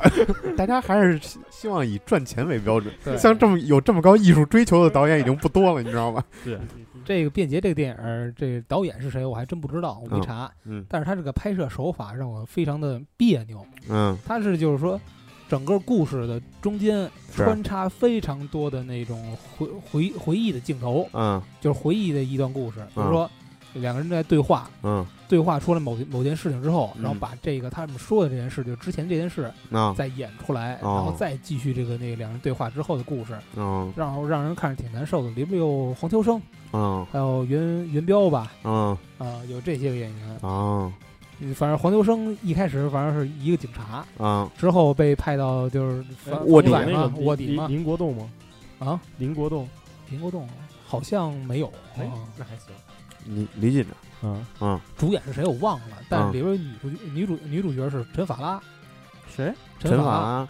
[0.57, 2.93] 大家还是希望以赚钱为标准。
[3.19, 6.23] 像这么有这么高艺术追求的导演已经不多了，你知道吗？
[6.45, 6.59] 对，
[7.05, 10.51] 这个《便捷》这个电影，这个导演是谁，我还真不知道，我没查。
[10.65, 13.65] 嗯，但是他这个拍摄手法让我非常的别扭。
[13.89, 14.99] 嗯，他是就是说，
[15.49, 23.31] 整个故事的中间穿插非常多的那种回回回忆的镜头，嗯，就是回忆的一段故事，比如说
[23.75, 29.53] 两个人在对话，嗯，对话出了某某件事情之后，然后把这个他们说的这件事，就之前这件事，
[29.97, 35.31] 再演出来，然后再继续这个那个两人对话之后的故事，嗯，然后让人看着挺难受的。
[35.31, 36.41] 里面有黄秋生，
[36.73, 40.93] 嗯，还有袁袁彪吧，嗯，啊，有这些个演员，啊。
[41.55, 46.05] 反正黄秋生一开始反正是一个警察啊，之后被派到就是
[46.45, 47.67] 卧底嘛，卧底嘛。
[47.67, 48.31] 林国栋吗？
[48.79, 49.67] 啊，林国栋，
[50.11, 50.47] 林国栋
[50.87, 51.73] 好像没有。
[51.97, 52.07] 哎，
[52.37, 52.75] 那还行。
[53.27, 53.91] 李李锦的，
[54.23, 58.61] 嗯嗯，主演是谁我忘了，但是里边女主女主女主角是陈法拉。
[59.35, 59.53] 谁？
[59.79, 60.49] 陈法拉。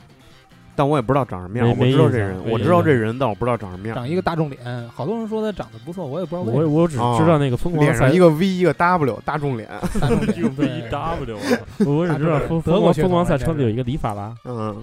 [0.76, 3.94] 但我也不知道长什么样，我知道这人，我知道这人，但我不知道长什么样。
[3.94, 6.50] 长一个大众脸，好多人说他长得不错，我也不知道。
[6.50, 9.68] 我我只知道那个疯狂脸上一个 V 一个 W 大众脸，
[10.00, 11.38] 大众脸 V W。
[11.84, 14.74] 我只知道疯狂疯狂赛车里有一个李法拉，嗯，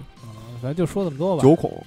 [0.62, 1.42] 反正就说这么多吧。
[1.42, 1.84] 九孔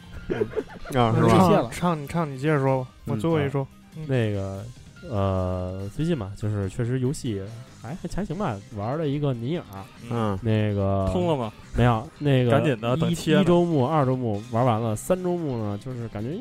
[0.94, 1.70] 啊，是吧？
[1.72, 3.66] 唱你唱你接着说吧，我最后一说
[4.08, 4.62] 那个。
[5.10, 7.42] 呃，最近嘛，就是确实游戏
[7.82, 9.64] 还还行吧，玩了一个尼尔，
[10.10, 11.52] 嗯，那个通了吗？
[11.76, 16.40] 没有， 那个赶紧的，一一周目、二周目玩完了，三周目呢，就是感觉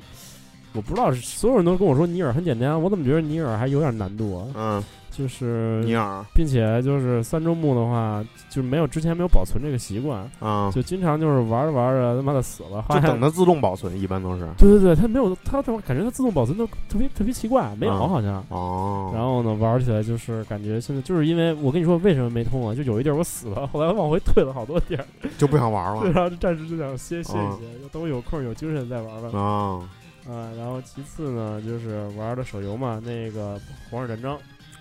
[0.73, 4.47] 我不知道，所有人都跟我说尼尔很简单，我怎么觉得尼尔还有点难度啊？
[4.55, 4.85] 嗯。
[5.21, 14.49] 就是尼尔，并且就是三周目的话，就没有之前没有保存这个习惯啊，就经常就是玩着玩着他妈的死了，就等它自动保存，一般都是。
[14.57, 18.43] 对对对，它没有，它怎么感觉它自动保存都特别特别奇怪，没有好像。
[18.49, 19.11] 哦。
[19.13, 22.75] 然后呢，玩起来就是感觉现在就是因为我跟你说为什么没通啊？
[22.75, 25.05] 就有一地儿我死了，后来往回退了好多地儿，
[25.37, 26.01] 就不想玩了。
[26.03, 29.39] 对，然后暂时就想歇歇一歇，等我有空有精神再玩吧。
[29.39, 29.81] 啊
[30.29, 33.57] 啊，然后其次呢，就是玩的手游嘛，那个
[33.91, 34.37] 《皇室战争》。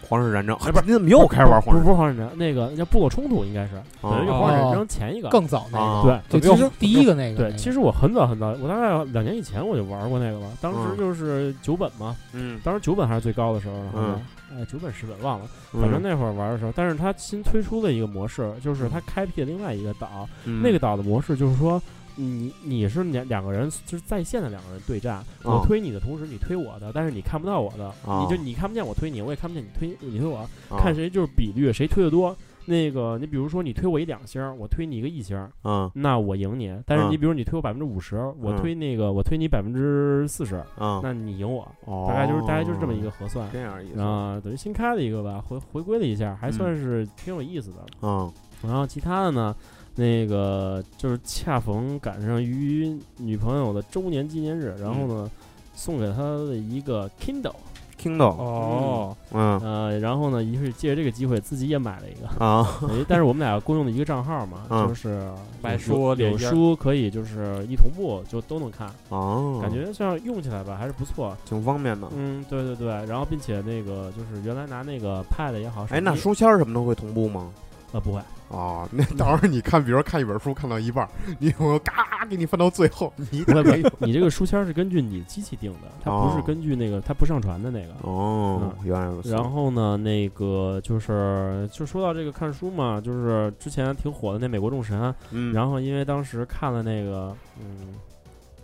[0.08, 1.84] 皇室战争，哎，不是，你怎么又开始玩皇室？
[1.84, 6.22] 不是皇室战争，那个叫部落冲突，应该是等于皇室战争前一个，更早那个。
[6.30, 10.48] 对，就其实第一个那个，对，其实我很早很早，我大概两年以前我就玩过那个了。
[10.62, 14.20] 当时就是九本嘛，嗯，当时九本还是最高的时候，嗯，
[14.52, 20.28] 哎，九本十本忘了，反正那会儿玩的时候，但是他新推出的一个模式，就是他开辟了另外一个岛，
[20.64, 21.82] 那个岛的模式就是说。
[22.19, 30.45] 你你是两两个人就是在线的两个人对战，我推你的同时你推我的，但是你看不到我的，你就你看不见我推你，我也看不见你推你推我，
[30.77, 32.36] 看谁就是比率谁推的多。
[32.65, 36.77] 那个你比如说你推我一两星，我推你一个一星，嗯，那我赢你。
[36.86, 41.67] 但是你比如你推我百分之五十，我推那个我推你百分之四十，嗯，那你赢我。
[42.08, 47.77] 大概就是大概就是这么一个核算，这样意思啊，等于新开了一个吧，回回归了一下，还算是挺有意思的。
[48.03, 49.55] 嗯，然后其他的呢？
[50.00, 55.30] 那个就是恰逢赶上于女朋友的周年纪念日，然后呢，
[55.74, 59.60] 送给她的一个 Kindle，Kindle 哦，嗯。
[59.60, 65.30] 呃，然后呢，于是借着这个机会自己也买了一个啊，但是我们俩共用的一个账号嘛，就是
[65.62, 77.52] 买书有书可以就是一同步就都能看哦，感觉像用起来吧还是不错，挺方便的，嗯，对对对，然后并且那个就是原来拿那个 Pad 也好，哎，那书签什么的会同步吗？
[77.92, 78.22] 呃，不会。
[78.50, 81.08] 哦， 那到时候你看，比如说看一本书，看到一半，
[81.40, 87.94] 你我嘎给你翻到最后，你没有，你这个书签是根据你机器定的，它不是根据那个它不上传的那个。
[88.02, 89.32] 哦，原来如此。
[89.32, 95.00] 然后呢，那个就是就说到这个看书嘛，就是之前挺火的那《美国众神》，
[95.32, 97.94] 嗯，然后因为当时看了那个，嗯，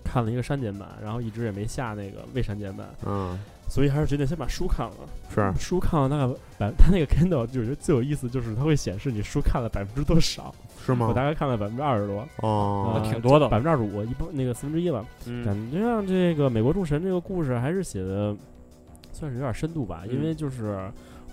[0.04, 3.40] 看了一个删减版，然后一直也没下那个未删减版，嗯。
[3.68, 4.96] 所以还是决定先把书看了。
[5.34, 10.54] 是书看了大概百， 他那个 Kindle 就是最有意思，就是它会显示你书看了百分之多少。
[10.86, 11.08] 是吗？
[11.08, 12.28] 我大概看了百分之二十多。
[12.42, 15.04] 哦，挺多的，百分之二十五，一般那个四分之一吧。
[15.44, 18.36] 感觉上这个美国众神这个故事还是写的
[19.12, 20.78] 算是有点深度吧，因为就是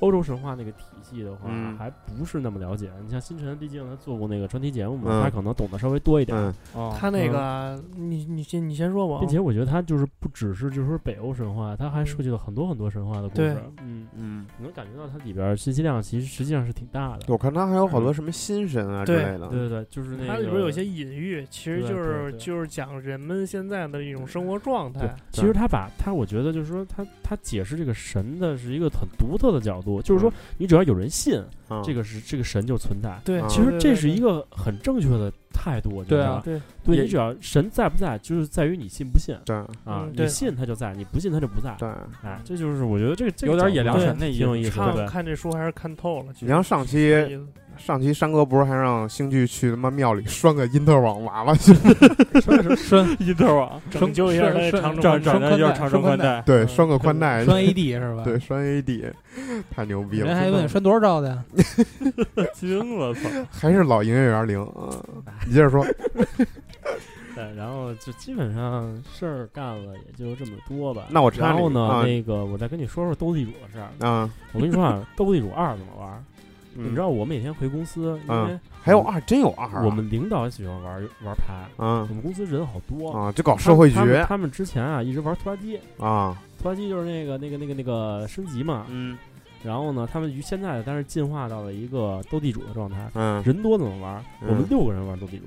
[0.03, 2.91] 欧洲神话那个体系的话，还不是那么了解。
[3.05, 6.37] 你像星辰，毕竟他做过那个专题节目嘛，他可能懂得稍微多一点。
[6.75, 9.19] 哦，他那个，你你先你先说吧。
[9.21, 13.57] 并且我觉得他就是不只是就是说北欧神话，他还涉及了很多很多神话的故事。
[13.81, 17.27] 嗯嗯，你能感觉到它里边信息量其实实际上是挺大的。
[17.29, 19.49] 我看他还有好多什么新神啊之类的。
[19.49, 25.15] 对对对，就是那它里边有些隐喻，其实就是就是讲人们现在的一种生活状态。
[25.31, 31.43] 其实他把他，我觉得就是说他他解释这个神的是一个很独特的角度，就是说你只要有人信。
[31.83, 39.57] 这个是这个神就存在，对，其实这是一个很正确的态度，对啊，对，对你只要神在不在，就是在于你信不信，对。
[39.83, 41.89] 啊，你信他就在，你不信他就不在，对，
[42.23, 46.27] 哎，这就是我觉得这个有点野良神那挺有意思，看看这书还是看透了。
[46.41, 47.11] 你像上期。
[47.77, 51.73] 上期山哥不是还让星聚去他妈庙里拴个因特网娃娃去？
[52.41, 58.23] 拴拴 因特网，拯救一下长长长长长宽带，对，拴个宽带，拴 AD 是吧？
[58.25, 59.13] 对，拴 AD，
[59.71, 60.27] 太牛逼了！
[60.27, 61.43] 人还问拴多少兆的？
[62.55, 63.29] 惊了，操！
[63.51, 65.03] 还是老营业员零啊！
[65.47, 65.85] 你接着说。
[67.35, 71.05] 对，然后就基本上事儿干了也就这么多吧。
[71.09, 74.29] 那我然后呢，那个我再跟你说说斗地主的事儿啊。
[74.53, 76.25] 我跟你说啊，斗地主二怎么玩？
[76.75, 79.85] 你知道我每天回公司，因为还有二，真有二。
[79.85, 83.97] 我们领导也喜欢玩玩牌，嗯，我们公司人好多啊，就搞社会局。
[84.27, 89.17] 他们之前啊一直玩拖拉机啊，拖拉机就是那个那个那个那个升级嘛，嗯。
[89.63, 94.21] 然后呢，他们于现在但是进化到了一个斗地主的状态，嗯，人多怎么玩？
[94.41, 95.45] 我们六个人玩斗地主。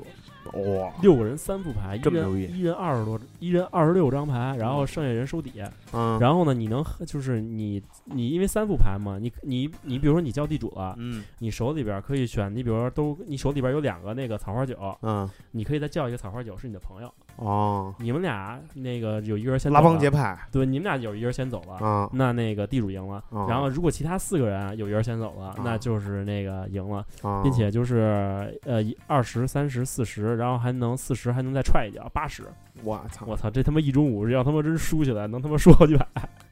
[0.54, 5.54] 哇，六个人三副牌，一人一人二十多，一人二十六张牌，然后剩下人收底。
[5.94, 17.14] 嗯，然后呢，你能就是你你因为三副牌嘛，你你你比如说你叫地主了，嗯，你手里边可以选，你比如说都你手里边有两个那个草花酒，嗯，你可以再叫一个草花酒是你的朋友。
[17.38, 23.24] 哦，你们俩那个有一个人先拉帮结派，对，你们俩有一个人先走了，啊，那那个地主赢了。
[23.48, 27.06] 然后如果其他四个人有一个人先走了，那就是那个赢了，
[27.44, 32.44] 并且就是呃二十三十四十，然后还能四十还能再踹一脚八十。
[32.84, 33.26] 我操！
[33.28, 33.50] 我操！
[33.50, 36.08] 这他妈一中午要他妈真输起来， 能他妈输好几百，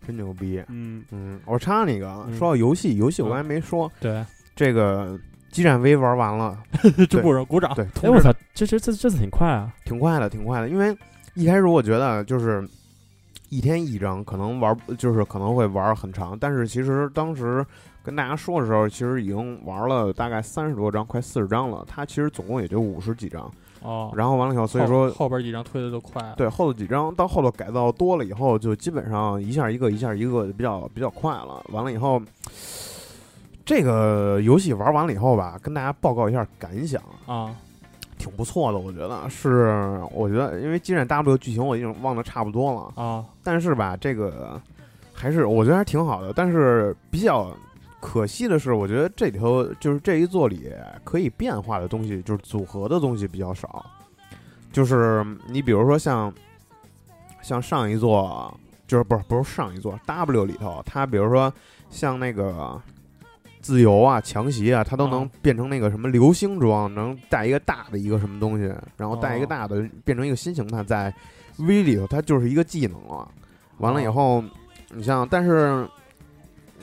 [0.06, 0.63] 真牛逼！
[0.67, 5.17] 嗯嗯，我插你一个，说到游戏，游戏我还没说，对这个。
[5.54, 6.58] 激战 V 玩完了，
[7.08, 7.72] 中国人鼓掌。
[7.76, 10.68] 对，哎我操，这这这这次挺快啊，挺快的，挺快的。
[10.68, 10.98] 因为
[11.36, 12.68] 一开始我觉得就是
[13.50, 16.36] 一天一张，可能玩就是可能会玩很长。
[16.38, 17.63] 但是其实当时
[18.04, 21.86] 跟大家说的时候，其实已经玩了大概三十多张，快四十张了。
[21.88, 23.50] 它其实总共也就五十几张
[23.84, 24.12] 哦。
[24.16, 26.34] 然后完了以后，所以说后边几张推的都快。
[26.36, 31.63] 对，后头几张到后头改造多了以后，就基本上一下一个，一下一个，比较比较快了。
[31.70, 32.20] 完了以后。
[33.65, 37.02] 这个游戏玩完了以后吧，跟大家报告一下感想。
[37.26, 37.56] 啊，
[38.17, 39.30] 挺不错的，我觉得。
[39.30, 43.02] 是，我觉得因为《激战 W》剧情我已经忘得差不多了。
[43.02, 44.62] 啊，但是吧，这个
[45.13, 47.56] 还是我觉得还挺好的，但是比较
[48.02, 50.69] 可惜的是，我觉得这里头就是这一座里
[51.06, 53.86] 可以变化的东西，就是组合的东西比较少，
[54.73, 56.34] 就是你比如说像
[57.41, 58.54] 像上一座，
[58.88, 61.54] 就是不是不是上一座 W 里头，它比如说
[61.89, 62.82] 像那个。
[63.63, 71.12] 自由啊，强袭啊，它都能变成那个什么流星装，能带一个大的一个什么东西，然后带一个大的变成一个新形态，在
[71.58, 73.28] V 里头它就是一个技能了。
[73.78, 74.43] 完了以后，
[74.93, 75.88] 你像，但是，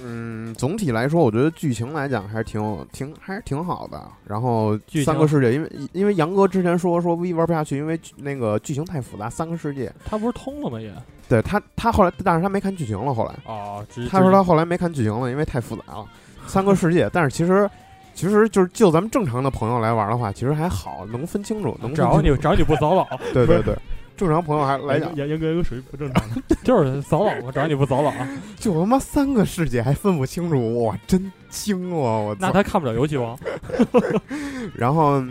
[0.03, 4.03] 嗯，总体来说，我觉得剧情来讲还是挺挺还是挺好的。
[4.27, 10.81] 然后三个世界，因为因为杨哥之前说说 V 玩不下去，因为那个剧情太复杂，三个世界他不是通了吗？
[10.81, 10.93] 也
[11.29, 13.15] 对他他后来，但是他没看剧情了。
[13.15, 16.07] 后来哦，他说他后来没看剧情了，因为太复杂了。
[16.51, 17.71] 三个世界，但是其实，
[18.13, 21.79] 其实就是就咱们正常的朋友来玩的话，其实还好，能分清楚。
[21.81, 23.75] 能只要你只要你不早老，对对对，
[24.17, 28.13] 正常朋友还来讲，严严哥属于不正常的， 就是早老嘛，只要你不早老，
[28.59, 32.27] 就他妈三个世界还分不清楚，哇，真惊哦！
[32.29, 33.39] 我那他看不了游戏王。
[34.75, 35.23] 然后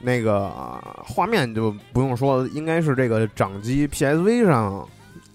[0.00, 0.50] 那个
[1.04, 4.86] 画面就不用说，应该是这个掌机 PSV 上，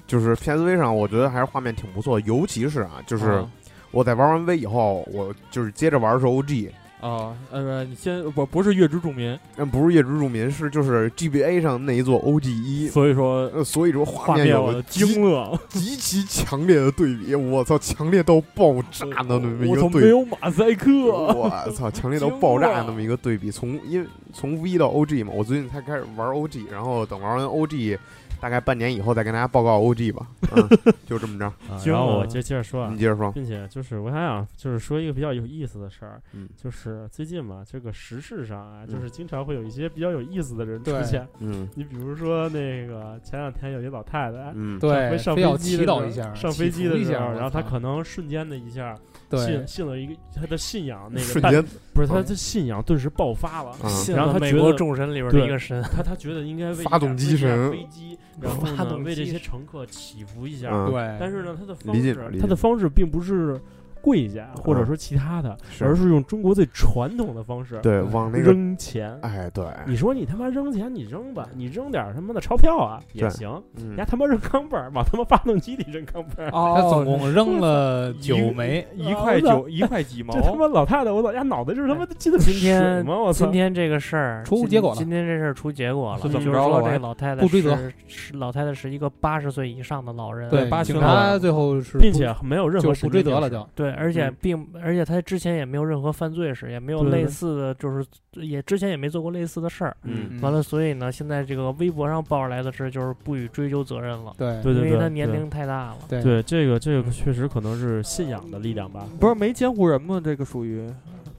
[0.05, 3.43] 就是 PSV 上，我觉得还是画面挺不错，尤其是啊，就是。
[3.91, 6.69] 我在玩完 V 以后，我就是接着玩的是 OG
[7.01, 20.91] 啊，呃，你先不不是月之住民，嗯，不是月之住民，是就是 GBA 上那一座 OG 一，所以说，所以说画面有个惊了，极其强烈的对比，我操，强烈到爆炸的那么一个 对比，没有马赛克，
[21.33, 27.97] 我操，强烈到爆炸那么一个对比，从因为从 V 到 OG 嘛，我最近才开始玩 OG，然后等玩完 OG。
[28.41, 30.27] 大概半年以后再跟大家报告 OG 吧，
[31.05, 31.53] 就这么着。
[31.85, 36.19] 然后我接接着说，你接着说，并且就是我想想，就是说一个比较有意思的事儿，
[36.57, 41.27] 就是最近嘛，这个时事上啊，就是经常会有一些比较有意思的人出现。
[41.39, 48.95] 嗯，你比如说那个前两天有一老太太，嗯，对，上飞机祈祷一下，上飞机的时候，然后她可能瞬间的一下。
[49.33, 53.71] 信信了一个她的信仰，那个瞬间不是她的信仰顿时爆发了，
[54.13, 63.59] 然后他美国众神里边的一个神，她她觉得应该为发动机神飞机，然后呢为这些乘客祈福一下，对，但是呢他的方式他的方式并不是。
[64.01, 69.17] 跪下，或者说其他的，而是用中国最传统的方式，对，往那个扔钱。
[69.21, 73.49] 哎，对，你说你他妈扔钱，你扔吧，你扔点他妈的钞票啊也行。
[73.77, 76.51] 人家他妈扔钢镚儿，往他妈发动机里扔钢镚儿。
[76.51, 80.33] 他总共扔了 九枚，一块九，一块几毛。
[80.33, 83.17] 这他妈老太太，我老家脑袋就是他妈的记得今天吗？
[83.17, 83.45] 我操！
[83.45, 84.95] 今天这个事儿出结果了。
[84.95, 86.81] 今天这事儿出结果了，怎么着了？
[86.81, 87.77] 这老太太不追责，
[88.07, 90.49] 是老太太是一个八十岁以上的老人。
[90.49, 94.67] 对，警察最后是，并且没有任何不追责了，就对，而且并。
[94.81, 99.95] 而且他之前也没有任何犯罪史，也没有类似的就是也之前也没做过类似的事儿。
[100.03, 104.33] 嗯，完了，所以呢，现在这个微博上爆出来的事就是不予追究责任了。
[104.37, 105.97] 对，对对，因为他年龄太大了。
[106.07, 109.07] 对，这个这个确实可能是信仰的力量吧。
[109.19, 110.21] 不是没监护人吗？
[110.23, 110.89] 这个属于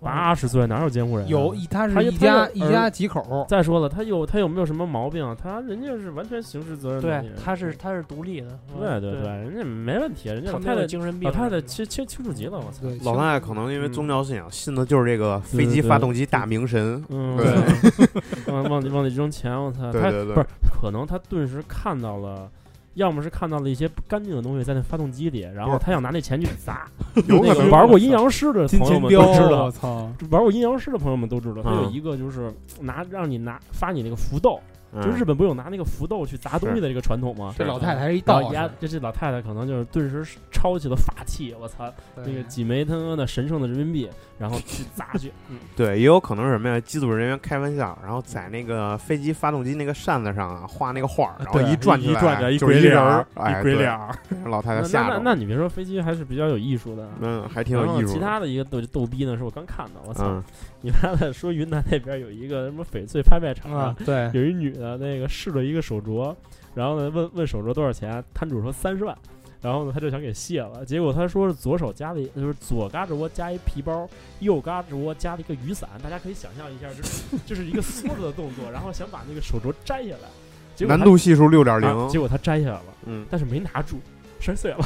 [0.03, 1.27] 八十岁哪有监护人？
[1.29, 3.47] 有，他是一家一家几口。
[3.49, 5.35] 再说了，他有他有没有什么毛病？
[5.41, 7.01] 他人家是完全刑事责任。
[7.01, 8.49] 对，他是他是独立的。
[8.79, 12.87] 对对对，人家没问题，人家老太太精神病，老太太清清清楚极了，我操！
[13.05, 17.05] 老太太可能因为宗教信仰，信的就是这个飞机发动机大明神。
[17.09, 19.93] 嗯，对，忘忘记忘记扔钱，我操！
[19.93, 22.51] 对对对，不是，可能他顿时看到了。
[22.95, 26.87] 要么是看到了一些不干净的东西在那发动机里，然后他想拿那钱去砸。
[27.29, 30.11] 有可能玩过阴阳师的朋友们都知道，我操！
[30.31, 34.61] 玩过阴阳师的朋友们都知道，他有一个就是拿让你拿发你那个符豆。
[35.01, 37.55] 就日本不有拿那个福豆去砸东西的这个传统吗？
[37.57, 45.33] 这老太太是一道士，这这老太太可能就是顿时抄起了法器，我操，那个几枚他妈的神圣的人民币，然后去 砸去。
[45.49, 46.79] 嗯，对，也有可能是什么呀？
[46.81, 54.15] 机组人员开玩笑，然后在那个飞机发动机那个扇子上啊画那个画，然后一转一转着一鬼脸儿，一鬼脸儿，
[54.45, 55.15] 老太太吓着。
[55.15, 58.09] 那那你别说飞机还是比较有艺术的，嗯，还挺有艺术。
[58.09, 60.43] 其他的一个逗逗逼呢，是我刚看到，我操。
[60.85, 63.97] 你刚才说云南那边有一个什么翡翠拍卖场啊？
[64.05, 66.35] 对，有一女的，那个试了一个手镯，
[66.75, 69.17] 然后呢问问手镯多少钱，摊主说三十万，
[69.61, 74.09] 然后呢他就想给卸了，结果他说是左手加了一，就是左胳肢窝加一皮包，
[74.41, 80.29] 右胳肢窝加了一个雨伞，大家可以想象一下，就是就是一个缩着的动作，然后想把那个手镯摘下来，
[80.75, 84.01] 结果难度系数六点零，结果他摘下来了，嗯，但是没拿住，
[84.41, 84.79] 摔碎了。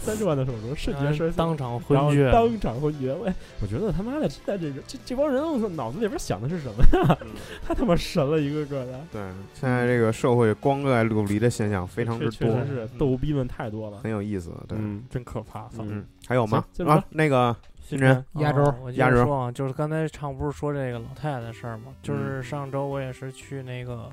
[0.00, 3.12] 三十万的手镯瞬间摔，当场昏厥，当场昏厥。
[3.14, 7.18] 喂，我觉得他妈的现在这个这这帮人，我操，脑子里边想的是什么呀？
[7.62, 9.00] 太他妈神了，一个个的。
[9.12, 9.20] 对，
[9.54, 14.50] 现在这个社会光怪陆离的现象非常之多，确实是逗逼们太多了，很有意思。
[14.66, 14.78] 对，
[15.10, 15.68] 真可怕。
[15.78, 16.64] 嗯，还有吗？
[16.86, 21.92] 啊，那个新人压轴，压轴说，就是刚才唱不是说这个老太太的事儿吗？
[22.02, 24.10] 就是上周我也是去那个。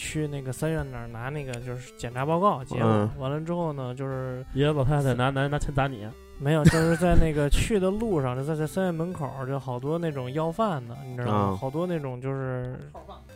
[0.00, 11.58] 去那个三院那儿拿那个就是检查报告，结果完了之后呢，就是爷爷老太太拿拿拿钱砸你，没有，就是在那个去的路上，就在在三院门口，就好多那种要饭的，你知道吗？
[11.60, 12.78] 好多那种就是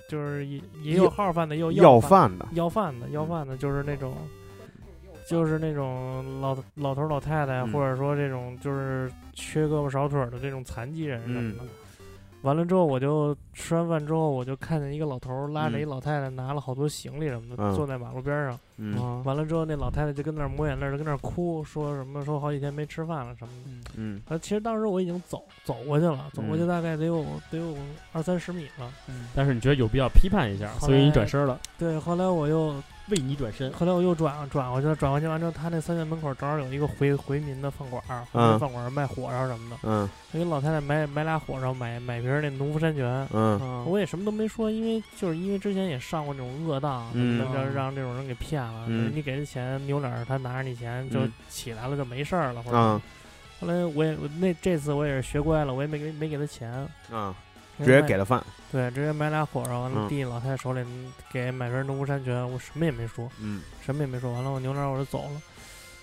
[0.08, 4.14] 就是也也有号饭的，又要饭的，要饭的，要饭的，就是那种
[5.28, 11.58] 就是那种老老头老太太，或者说这种就是缺胳膊少腿的这种残疾人什么的。
[12.44, 18.58] 完了之后，我就吃完饭之后，我就看见一个老头拉着一老太太，拿了好多行李什么的，坐在马路边上。
[18.76, 23.90] 嗯，完了之后，那老太太就跟那儿抹眼泪，就跟那儿哭，说什么说好几天没吃饭了什么的。
[23.96, 27.74] 嗯，啊，其实当时我已经走走过去了，走过去大概得有得有
[28.12, 28.90] 二三十米了。
[29.08, 31.58] 嗯，但是你觉得有必要批判一下，所以你转身了。
[31.78, 32.74] 对，后来我又。
[33.10, 39.76] 为你转身，后来我又转转过去了，转过去完之后，他那三院门口正好有一个回回民的饭馆儿，回民饭馆儿卖火烧什么的。
[39.82, 43.28] 嗯，给老太太买买俩火烧，买买瓶那农夫山泉。
[43.32, 47.12] 嗯，我也什么都没说，因为就是因为之前也上过那种恶当，
[47.52, 48.86] 让让这种人给骗了。
[48.88, 52.64] 你给他钱，扭脸他拿着你钱就起来了，就没事儿了。
[52.72, 53.00] 嗯，
[53.60, 56.88] 后来我也那这次我也是学乖了，我也没给没给他钱。
[57.12, 57.34] 嗯。
[57.78, 60.84] 直接给了饭，对，直接买俩火烧，完了递老太太手里，
[61.32, 65.42] 给买瓶农夫山泉，我什么也没说，嗯，什么也没说，完了我扭脸我就走了，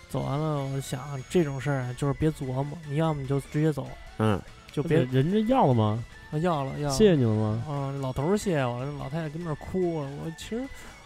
[0.10, 4.42] 走完了，我想这种事儿就是别琢磨，你要么你就直接走，嗯，
[4.72, 6.04] 就别人家要了吗？
[6.42, 7.64] 要了，要谢谢你了吗？
[7.70, 10.64] 嗯，老头谢谢我，老太太跟那儿哭，我其实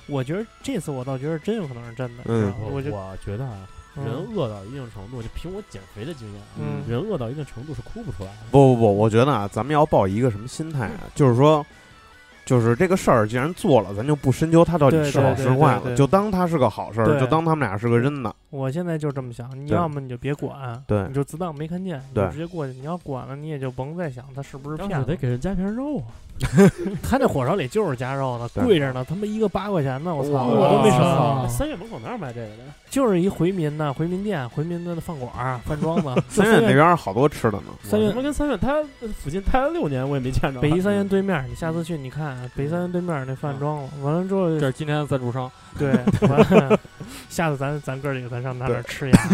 [0.07, 3.67] 我觉得这次我倒觉得真有可能是真的，嗯，我我觉得啊。
[4.03, 8.37] 人饿到一定程度，就凭我减肥的经验，嗯，人饿到一定程度是哭不出来的。
[8.51, 11.01] 不不不，我觉得啊，咱们要抱一个什么心态啊？
[11.15, 11.65] 就是说，
[12.45, 18.35] 就是这个事儿既然做了，咱就不深究它到底是好是坏了，就当它是个好事儿，就当他们俩是个真的。
[18.49, 22.73] 我现在就这么想，你要么你就别管，对，你就自当没看见，你就，直接过去。
[22.73, 26.05] 你要管了，你也就甭再想他是不是骗子，得给人加片肉啊。
[27.01, 31.47] 他那火烧里就是加肉的，贵着呢，他妈一个八块钱呢，我操，我都没少。
[31.47, 32.63] 三月门口哪有卖这个的？
[32.89, 35.31] 就是一回民的回民店，回民的饭馆、
[35.61, 36.23] 饭庄子。
[36.27, 37.65] 三院那边好多吃的呢。
[37.83, 38.83] 三院他妈跟三院，他
[39.17, 40.59] 附近待了六年，我也没见着。
[40.59, 45.49] 北医三院对面，你下次去你看，北医三院对面那饭庄，完了之后这是今天的赞助商。
[45.79, 45.91] 对，
[46.27, 46.79] 完了，
[47.29, 49.29] 下次咱咱哥几个咱上他那吃一下。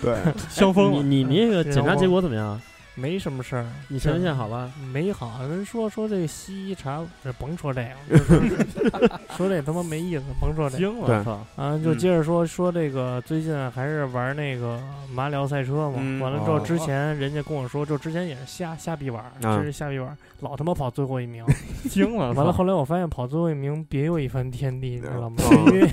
[0.00, 0.16] 对，
[0.48, 0.92] 香风。
[0.92, 2.60] 你你你那个检查结果怎么样？
[2.96, 4.70] 没什么事儿，你前列腺好吧？
[4.92, 8.18] 没好，人说说这西医查，这甭说这个，
[9.36, 10.78] 说这他妈没意思，甭说这。
[10.78, 11.44] 惊了，操！
[11.56, 14.80] 啊，就接着说说这个，最近还是玩那个
[15.12, 15.96] 马里奥赛车嘛。
[16.22, 21.44] 完了之后，之前人家跟我说，就之前也是瞎瞎逼玩，真是瞎逼玩，老他妈跑最后一名，
[21.90, 22.32] 惊了。
[22.32, 25.36] 完了，后来我发现跑最后一名别有一番天地，你知道吗？
[25.66, 25.88] 因为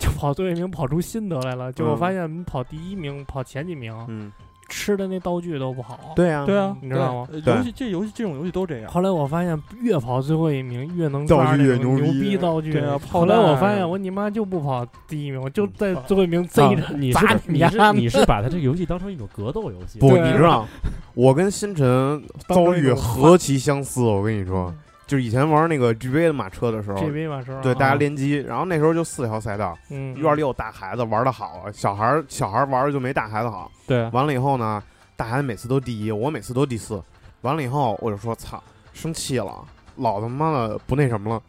[0.00, 4.32] 就跑最后一名跑出心得来了，就我发现跑第一名、跑前几名，嗯。
[4.70, 7.28] 吃的那道具都不好，对啊，对啊，你知道吗？
[7.44, 8.90] 游戏这游戏这种游戏都这样。
[8.90, 12.80] 后来我发现越跑最后一名越能抓那种牛逼道具。
[13.10, 16.96] 后来我发现我你妈就不跑第一名，我就在最后一名贼着。
[16.96, 19.98] 你是你是你是把他这个游戏当成一种格斗游戏？
[19.98, 20.66] 不，你知道，
[21.14, 24.72] 我跟星辰遭遇何其相似，我跟你说。
[25.10, 33.68] 就是以前玩那个 GBA 的马车的时候，GBA 马车对大家联机，然后那时候就四条赛道，院里有大孩子玩的好，小孩小孩玩的就没大孩子好。
[33.88, 34.80] 对，完了以后呢，
[35.16, 37.02] 大孩子每次都第一，我每次都第四。
[37.40, 39.52] 完了以后我就说操，生气了，
[39.96, 41.42] 老他妈的不那什么了。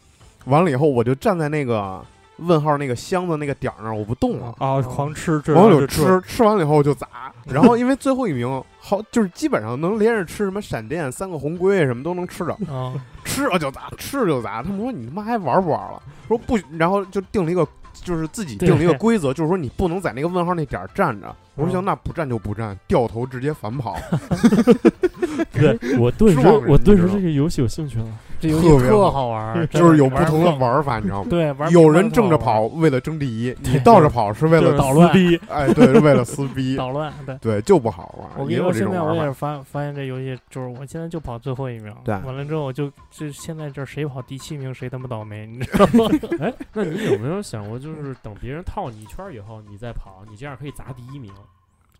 [0.46, 2.04] 完了以后我就站在那个
[2.42, 7.08] 问号那个箱子那个点儿那儿，我不动了啊，狂吃，完了就吃，吃完了以后就砸，
[7.46, 8.62] 然后因为最后一名。
[8.84, 12.58] 好，就是基本上能连着吃什么闪电、三个红龟什么都能吃着，
[13.24, 14.64] 吃了就砸，吃了就砸。
[14.64, 16.02] 他们说你他妈还玩不玩了？
[16.28, 21.34] 说不，然后就定了一个，就是自己定了一个规则，就是说你不能在那个问号那点儿站着。
[21.54, 23.96] 我说行，那不站就不站，掉头直接反跑。
[25.54, 28.06] 对我顿时我顿时这个游戏有兴趣了。
[28.42, 31.30] 这游戏特好玩， 就是有不同的玩法，你知道吗？
[31.30, 35.12] 对，有人正着跑为了争第一，你倒着跑是为了捣乱。
[35.48, 37.14] 哎，对，是为了撕逼 捣乱。
[37.26, 38.28] 对对，就不好玩。
[38.38, 41.94] 我跟你说，现在我也是发发现这游戏，就是我现在就跑最后一名。
[42.04, 46.10] 对，完了之后我就就现在这谁跑第七名谁他妈倒霉，你知道吗？
[46.40, 51.32] 哎，那你有没有想过，就是等别人套你一圈以后，你再跑，你这样可以砸第一名？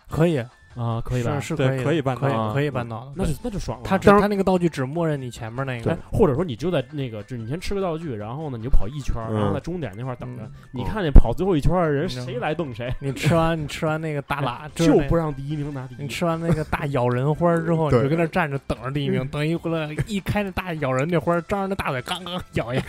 [0.10, 0.44] 可以。
[0.76, 1.40] 啊，可以吧？
[1.40, 3.12] 是可以，可以办，可以可以办到的。
[3.16, 3.86] 那就那就爽了。
[3.86, 10.44] 他他那个道具只默认你前面那个，或者说你就在那个，就你先吃个道具，然后呢你就跑一圈，然后在终点那块等着。
[10.72, 12.94] 你看见跑最后一圈的人，谁来动谁。
[13.00, 16.02] 你吃完你吃完那个大喇，就不让第一名拿第一。
[16.04, 19.28] 你吃完那个大咬人花之后， 你就跟那站着等着第一名。
[19.28, 22.82] 等一回来一开那大咬人那花，张着那大嘴刚刚咬牙。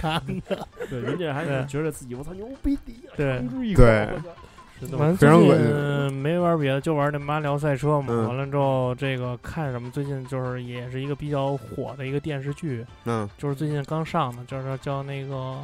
[0.88, 3.42] 对，人家还是觉得自己我操牛逼的，对
[4.86, 8.12] 最近没玩别的，就玩那马里奥赛车嘛。
[8.28, 9.90] 完了之后，这个看什么？
[9.90, 15.58] 最近就是也是一个比较火的一个电视剧，嗯，就是最近刚上的，就是叫那个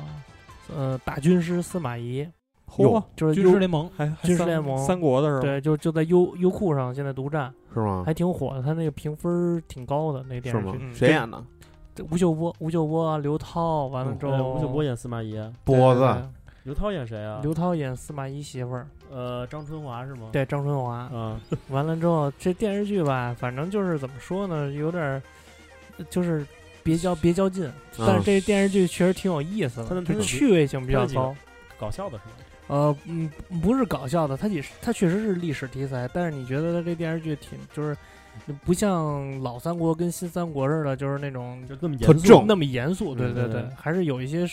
[0.74, 2.26] 呃大军师司马懿，
[2.68, 5.40] 嚯，就是军师联盟，还军师联盟三国的是吧？
[5.42, 8.04] 对，就就在优优酷上现在独占，是吗？
[8.06, 11.42] 还挺火的，他那个评分挺高的，那电视剧谁演的？
[12.10, 16.06] 吴秀波，吴秀波啊，刘涛，完了之后吴秀波演司马懿，波子。
[16.64, 17.40] 刘涛演谁啊？
[17.42, 20.28] 刘涛演司马懿媳妇儿，呃，张春华是吗？
[20.32, 21.08] 对，张春华。
[21.12, 25.22] 嗯，完了之后，这电视剧吧，反正就是怎么说呢，有点
[26.10, 26.46] 就是
[26.82, 27.70] 别较别较劲。
[27.98, 31.34] 但是这电视剧确实挺有意思的，它的趣味性比较高，
[31.78, 32.32] 搞笑的是吗？
[32.68, 33.30] 呃，嗯，
[33.62, 37.96] 不是搞笑的，它也是它确实是历史题材，但是你觉得它这电视剧挺就是。
[38.64, 43.14] 不像老三国跟新三国似的，就是那种就那么严肃，那么严肃。
[43.14, 44.46] 对对对，还是有一些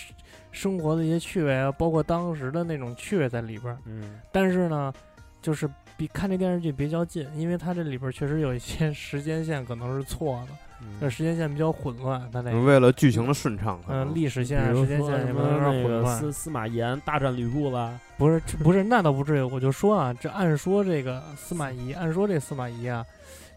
[0.51, 3.77] 生活的一些趣味啊，包括当时的那种趣味在里边。
[3.86, 4.93] 嗯，但是呢，
[5.41, 10.53] 就是比看这电视剧比较近，因为它这里边确实有一些 时间线可能是错的，
[10.99, 12.21] 这时间线比较混乱。
[12.31, 16.19] 它那为了剧情的顺畅，嗯，历史线、时间线什么有点混乱。
[16.19, 17.99] 司司马炎大战吕布了？
[18.17, 19.41] 不是，不是， 那倒不至于。
[19.41, 23.05] 我就说啊，这按说这个司马懿，按说这司马懿啊。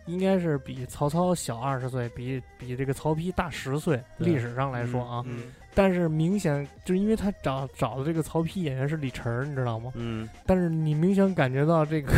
[0.08, 4.02] 应该是比曹操小二十岁，比比这个曹丕大十岁。
[4.16, 5.24] 历史上来说啊，
[5.74, 9.92] 但是明显就是因为他找找的这个曹丕演员是李晨，你知道吗？
[9.94, 10.28] 嗯。
[10.46, 12.10] 但是你明显感觉到这个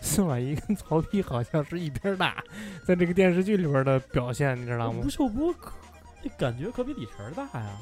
[0.00, 2.42] 司马懿跟曹丕好像是一边大，
[2.84, 5.00] 在这个电视剧里边的表现，你知道吗？
[5.04, 5.72] 吴秀波可，
[6.38, 7.76] 感觉可比李晨大呀。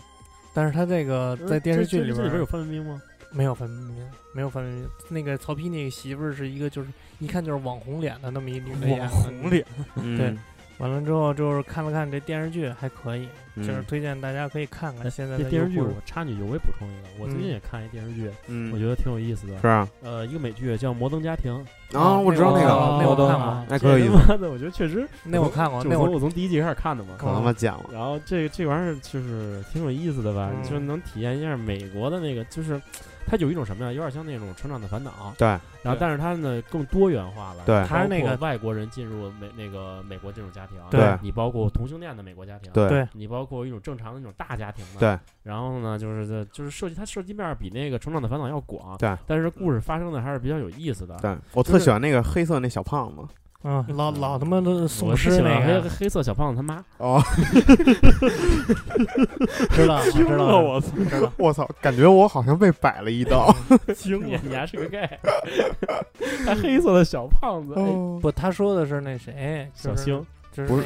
[0.55, 3.03] 但是他这个在电视剧里边，里边有范冰冰吗？
[3.35, 4.89] 没有范冰冰，没有范冰冰。
[5.09, 9.65] 那个曹丕那个媳妇儿是一个，就是一看就是网红脸的那么一女的网红脸，
[10.17, 10.35] 对。
[10.79, 13.29] 完了之后就是看了看这电视剧还可以，
[13.59, 15.09] 就是推荐大家可以看看。
[15.09, 19.57] 现在这电视剧我插你句，我也补充一个，我最近也看一电视剧，嗯，我觉得挺有意思的。
[19.61, 21.65] 是啊，呃，一个美剧叫《摩登家庭》
[21.97, 22.69] 啊，我知道那个，
[23.01, 24.09] 那我看过，那可以。
[24.09, 27.91] 妈的，我觉得确实， 那我看过，那我我从第一集开始看的嘛，可他妈讲了。
[27.93, 32.83] 然后这这玩意儿就是挺有意思的吧，就是能体验一下美国的那个，就是。
[33.27, 33.93] 它有一种什么呀？
[33.93, 35.35] 有点像那种成长的烦恼。
[35.39, 35.49] 对。
[35.83, 37.63] 然后，但是它呢更多元化了。
[37.65, 37.85] 对。
[37.87, 40.79] 它是那个外国人进入美那个美国这种家庭。
[40.91, 41.17] 对。
[41.23, 42.73] 你包括同性恋的美国家庭。
[42.73, 43.07] 对。
[43.13, 45.01] 你包括一种正常的那种大家庭的。
[45.01, 45.19] 对。
[45.43, 48.97] 然后呢，就是这就是涉及它涉及面比那个成长的烦恼要广。
[48.99, 49.17] 对。
[49.27, 51.17] 但是故事发生的还是比较有意思的。
[51.21, 51.37] 对。
[51.53, 53.23] 我特喜欢那个黑色那小胖子。
[53.67, 55.89] 嗯，老老他妈的宋诗那个。
[55.89, 56.85] 黑色小胖子他妈。
[56.99, 57.19] 哦，
[59.71, 60.59] 知道 知道。
[60.61, 61.33] 我操，知道。
[61.39, 63.51] 我操，感觉我好像被摆了一刀，
[63.97, 65.09] 惊你你还是个 gay，
[66.45, 67.75] 还黑色的小胖子，
[68.21, 70.25] 不，他说的是那谁，小星。
[70.63, 70.85] 不是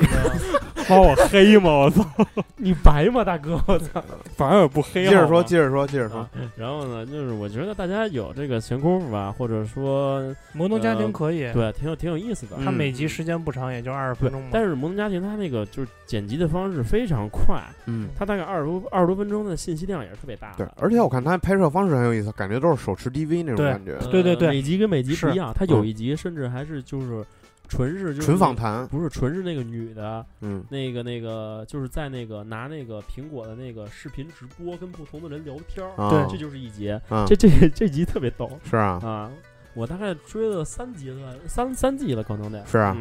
[0.86, 1.70] 夸我 黑吗？
[1.70, 2.04] 我操！
[2.56, 3.60] 你白吗，大哥？
[3.66, 4.02] 我操！
[4.36, 5.04] 反正也不黑。
[5.04, 6.26] 接着说，接着说，接着说。
[6.56, 10.20] 然后呢，就是我觉得大家有这个闲工夫吧，或者说
[10.54, 12.56] 《摩登家庭》可以，对，挺有挺有意思的。
[12.64, 14.42] 它每集时间不长，也就二十分钟。
[14.50, 20.52] 但是《摩登家庭》它那个就是剪辑的方式非常快，嗯，它大概二十多二十多分钟的信息量也是特别大。
[20.56, 23.98] 对，而且我看它拍摄方式很有意思，感觉都是手持 DV 那种感觉。
[24.10, 27.22] 对对对，每集跟每集不一样，它有一集甚至还是就是。
[27.68, 39.30] 纯是就是纯访谈，不是纯是那个女的，嗯，那个那个就是在那个拿那个苹果的那个视频直播跟不同的人聊天儿，对，这就是一集，这这这集特别逗，是啊啊，
[39.74, 42.96] 我大概追了三集了，三三季了，可能得是啊。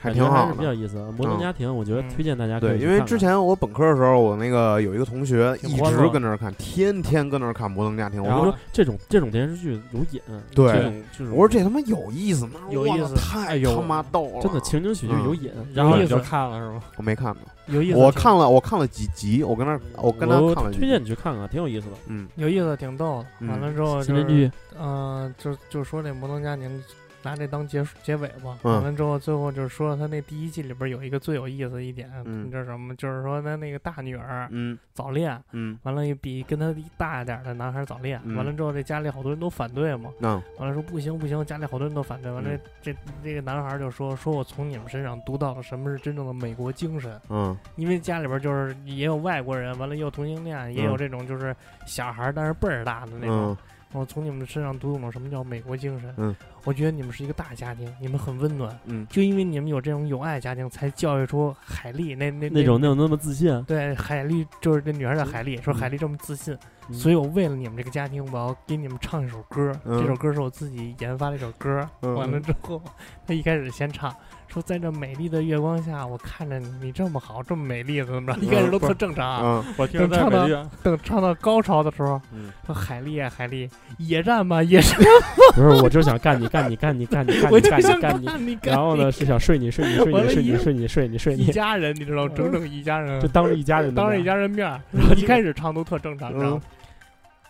[0.00, 0.96] 还挺好，比较意思。
[1.16, 8.22] 摩登家庭，我觉得推荐大家对，因为之前我本科的时候，我那个有一个同学一直跟那儿看，天天跟那儿看摩登家庭。
[8.22, 10.20] 我说这种这种电视剧有瘾，
[10.54, 10.72] 对，
[11.16, 12.60] 这种我说这他妈有意思吗？
[12.70, 15.50] 有意思，太他妈逗了，真的情景喜剧有瘾。
[15.74, 16.82] 然后你就看了是吗？
[16.96, 17.98] 我没看呢，有意思。
[17.98, 20.70] 我看了，我看了几集，我跟那我跟他看了。
[20.72, 21.96] 推荐你去看看，挺有意思的。
[22.06, 23.46] 嗯，有意思，挺逗的。
[23.48, 26.82] 完了之后，新编剧，嗯，就就说那摩登家庭。
[27.26, 32.94] 拿这当结结尾吧，完了之后，最后就是说他那第一季里边有一个最有意思的一点，你知道什么？
[32.94, 42.50] 就是说他那个大女儿，嗯，早恋，嗯，完了比跟他大一点的男孩早恋，完了之后这家里好多人都反对嘛，嗯，完了说不行不行，家里好多人都反对，完了
[42.80, 51.54] 这这个男孩就说说我从你们身上读到了什么是真正的美国精神，嗯，因为家里边就是也有外国人，完了也有同性恋，也有这种就是
[51.86, 53.56] 小孩但是辈儿大的那种。
[53.92, 56.12] 我从你们身上读懂了什么叫美国精神。
[56.16, 56.34] 嗯，
[56.64, 58.78] 我觉得你们是一个大家庭，你们很温暖。
[58.84, 63.62] 嗯，就因为你们有这种友爱家庭，才教育出海丽那那那种那种那么自信。
[63.64, 66.56] 对，海丽就是这女孩叫海丽，说海丽这么自信，
[66.92, 69.72] 所以我为了你们这个家庭，我要给你们唱一首歌。
[69.84, 71.88] 这首歌是我自己研发的一首歌。
[72.00, 72.82] 完了之后，
[73.26, 74.14] 他一开始先唱。
[74.56, 78.40] 说在这美丽的月光下，我看着你，你这么好，这么美丽，怎么着？
[78.40, 79.62] 一开始都特正常。
[79.76, 80.48] 我等唱到
[80.82, 82.18] 等唱到高潮的时候，
[82.64, 84.98] 说海丽啊，海丽，野战吧，野战。
[85.54, 88.58] 不是，我就想干你，干你，干你，干你，干你，干你，干你。
[88.62, 91.42] 然后呢，是想睡你，睡你，睡你，睡你，睡你，睡你，睡你。
[91.42, 94.66] 一家人，你知道，整整一家人，就当着一家人，当着一家人面。
[94.90, 96.58] 然后一开始唱都特正常，然后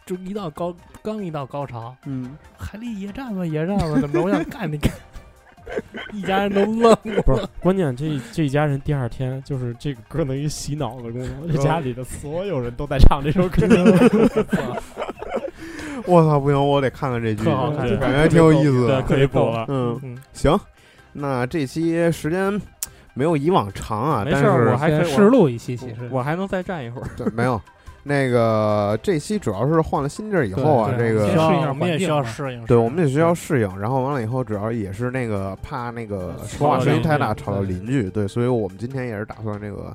[0.04, 4.22] 就一到高，刚一到高潮，嗯，海丽野战吧，野战吧，怎么着？
[4.22, 4.92] 我想干你，干。
[6.12, 7.94] 一家人都愣了， 不是关键。
[7.96, 13.66] 这这一家人第二天就是这个歌能一洗脑的功能，这家里的所有人都在唱这首歌。
[16.06, 17.44] 我操，不行，我得看看这剧，
[17.98, 19.64] 感觉挺有意思的，可以补了。
[19.68, 20.56] 嗯，行，
[21.12, 22.60] 那这期时间
[23.14, 27.08] 没有以往长啊，但是我还可以试录一期，其实我还能再站一会儿。
[27.16, 27.60] 对，没有。
[28.08, 31.26] 那个这期主要是换了新地儿以后啊，这个
[31.68, 33.78] 我们也需要适应，对，我们也需要适应。
[33.80, 39.92] 然后完了以后，主要也是那个怕那个说话声音太大吵到邻居，对，所以我们今天也是打算这个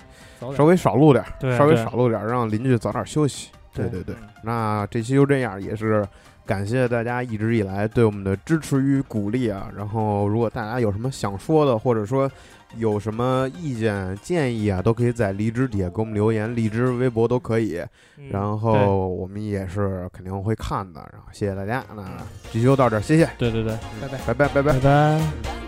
[0.55, 1.23] 稍微少录点，
[1.57, 3.49] 稍微少录点，让邻居早点休息。
[3.73, 6.05] 对对对，那这期就这样，也是
[6.45, 9.71] 感谢大家一直以来对我们的支持与鼓励啊。
[9.75, 12.29] 然后如果大家有什么想说的，或者说。
[12.77, 17.83] 有什么意见建议啊，都可以在荔枝底下给我们留言，荔枝、微博都可以。
[18.29, 20.99] 然后我们也是肯定会看的。
[21.11, 22.03] 然后谢谢大家，那
[22.51, 23.29] 这期就到这儿，谢谢。
[23.37, 25.60] 对对对，拜拜拜拜拜拜拜。